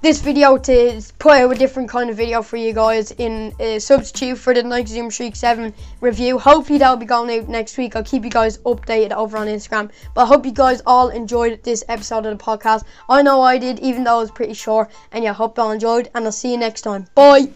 this 0.00 0.20
video 0.20 0.56
to 0.56 1.02
put 1.18 1.32
out 1.32 1.52
a 1.52 1.54
different 1.54 1.88
kind 1.88 2.10
of 2.10 2.16
video 2.16 2.42
for 2.42 2.56
you 2.56 2.72
guys 2.72 3.10
in 3.12 3.52
uh, 3.58 3.64
a 3.64 3.78
substitute 3.80 4.36
for 4.36 4.54
the 4.54 4.62
Nike 4.62 4.88
Zoom 4.88 5.10
Streak 5.10 5.34
7 5.34 5.72
review. 6.00 6.38
Hopefully 6.38 6.78
that'll 6.78 6.96
be 6.96 7.06
going 7.06 7.36
out 7.36 7.48
next 7.48 7.76
week. 7.78 7.96
I'll 7.96 8.04
keep 8.04 8.24
you 8.24 8.30
guys 8.30 8.58
updated 8.58 9.12
over 9.12 9.36
on 9.36 9.46
Instagram. 9.46 9.90
But 10.14 10.22
I 10.22 10.26
hope 10.26 10.44
you 10.44 10.52
guys 10.52 10.82
all 10.86 11.08
enjoyed 11.08 11.62
this 11.62 11.84
episode 11.88 12.26
of 12.26 12.36
the 12.36 12.44
podcast. 12.44 12.84
I 13.08 13.22
know 13.22 13.40
I 13.40 13.58
did, 13.58 13.78
even 13.80 14.04
though 14.04 14.18
it 14.18 14.22
was 14.22 14.30
pretty 14.30 14.54
short. 14.54 14.90
And 15.12 15.24
yeah, 15.24 15.32
hope 15.32 15.56
you 15.56 15.64
all 15.64 15.72
enjoyed. 15.72 16.10
And 16.14 16.24
I'll 16.24 16.32
see 16.32 16.52
you 16.52 16.58
next 16.58 16.82
time. 16.82 17.06
Bye. 17.14 17.50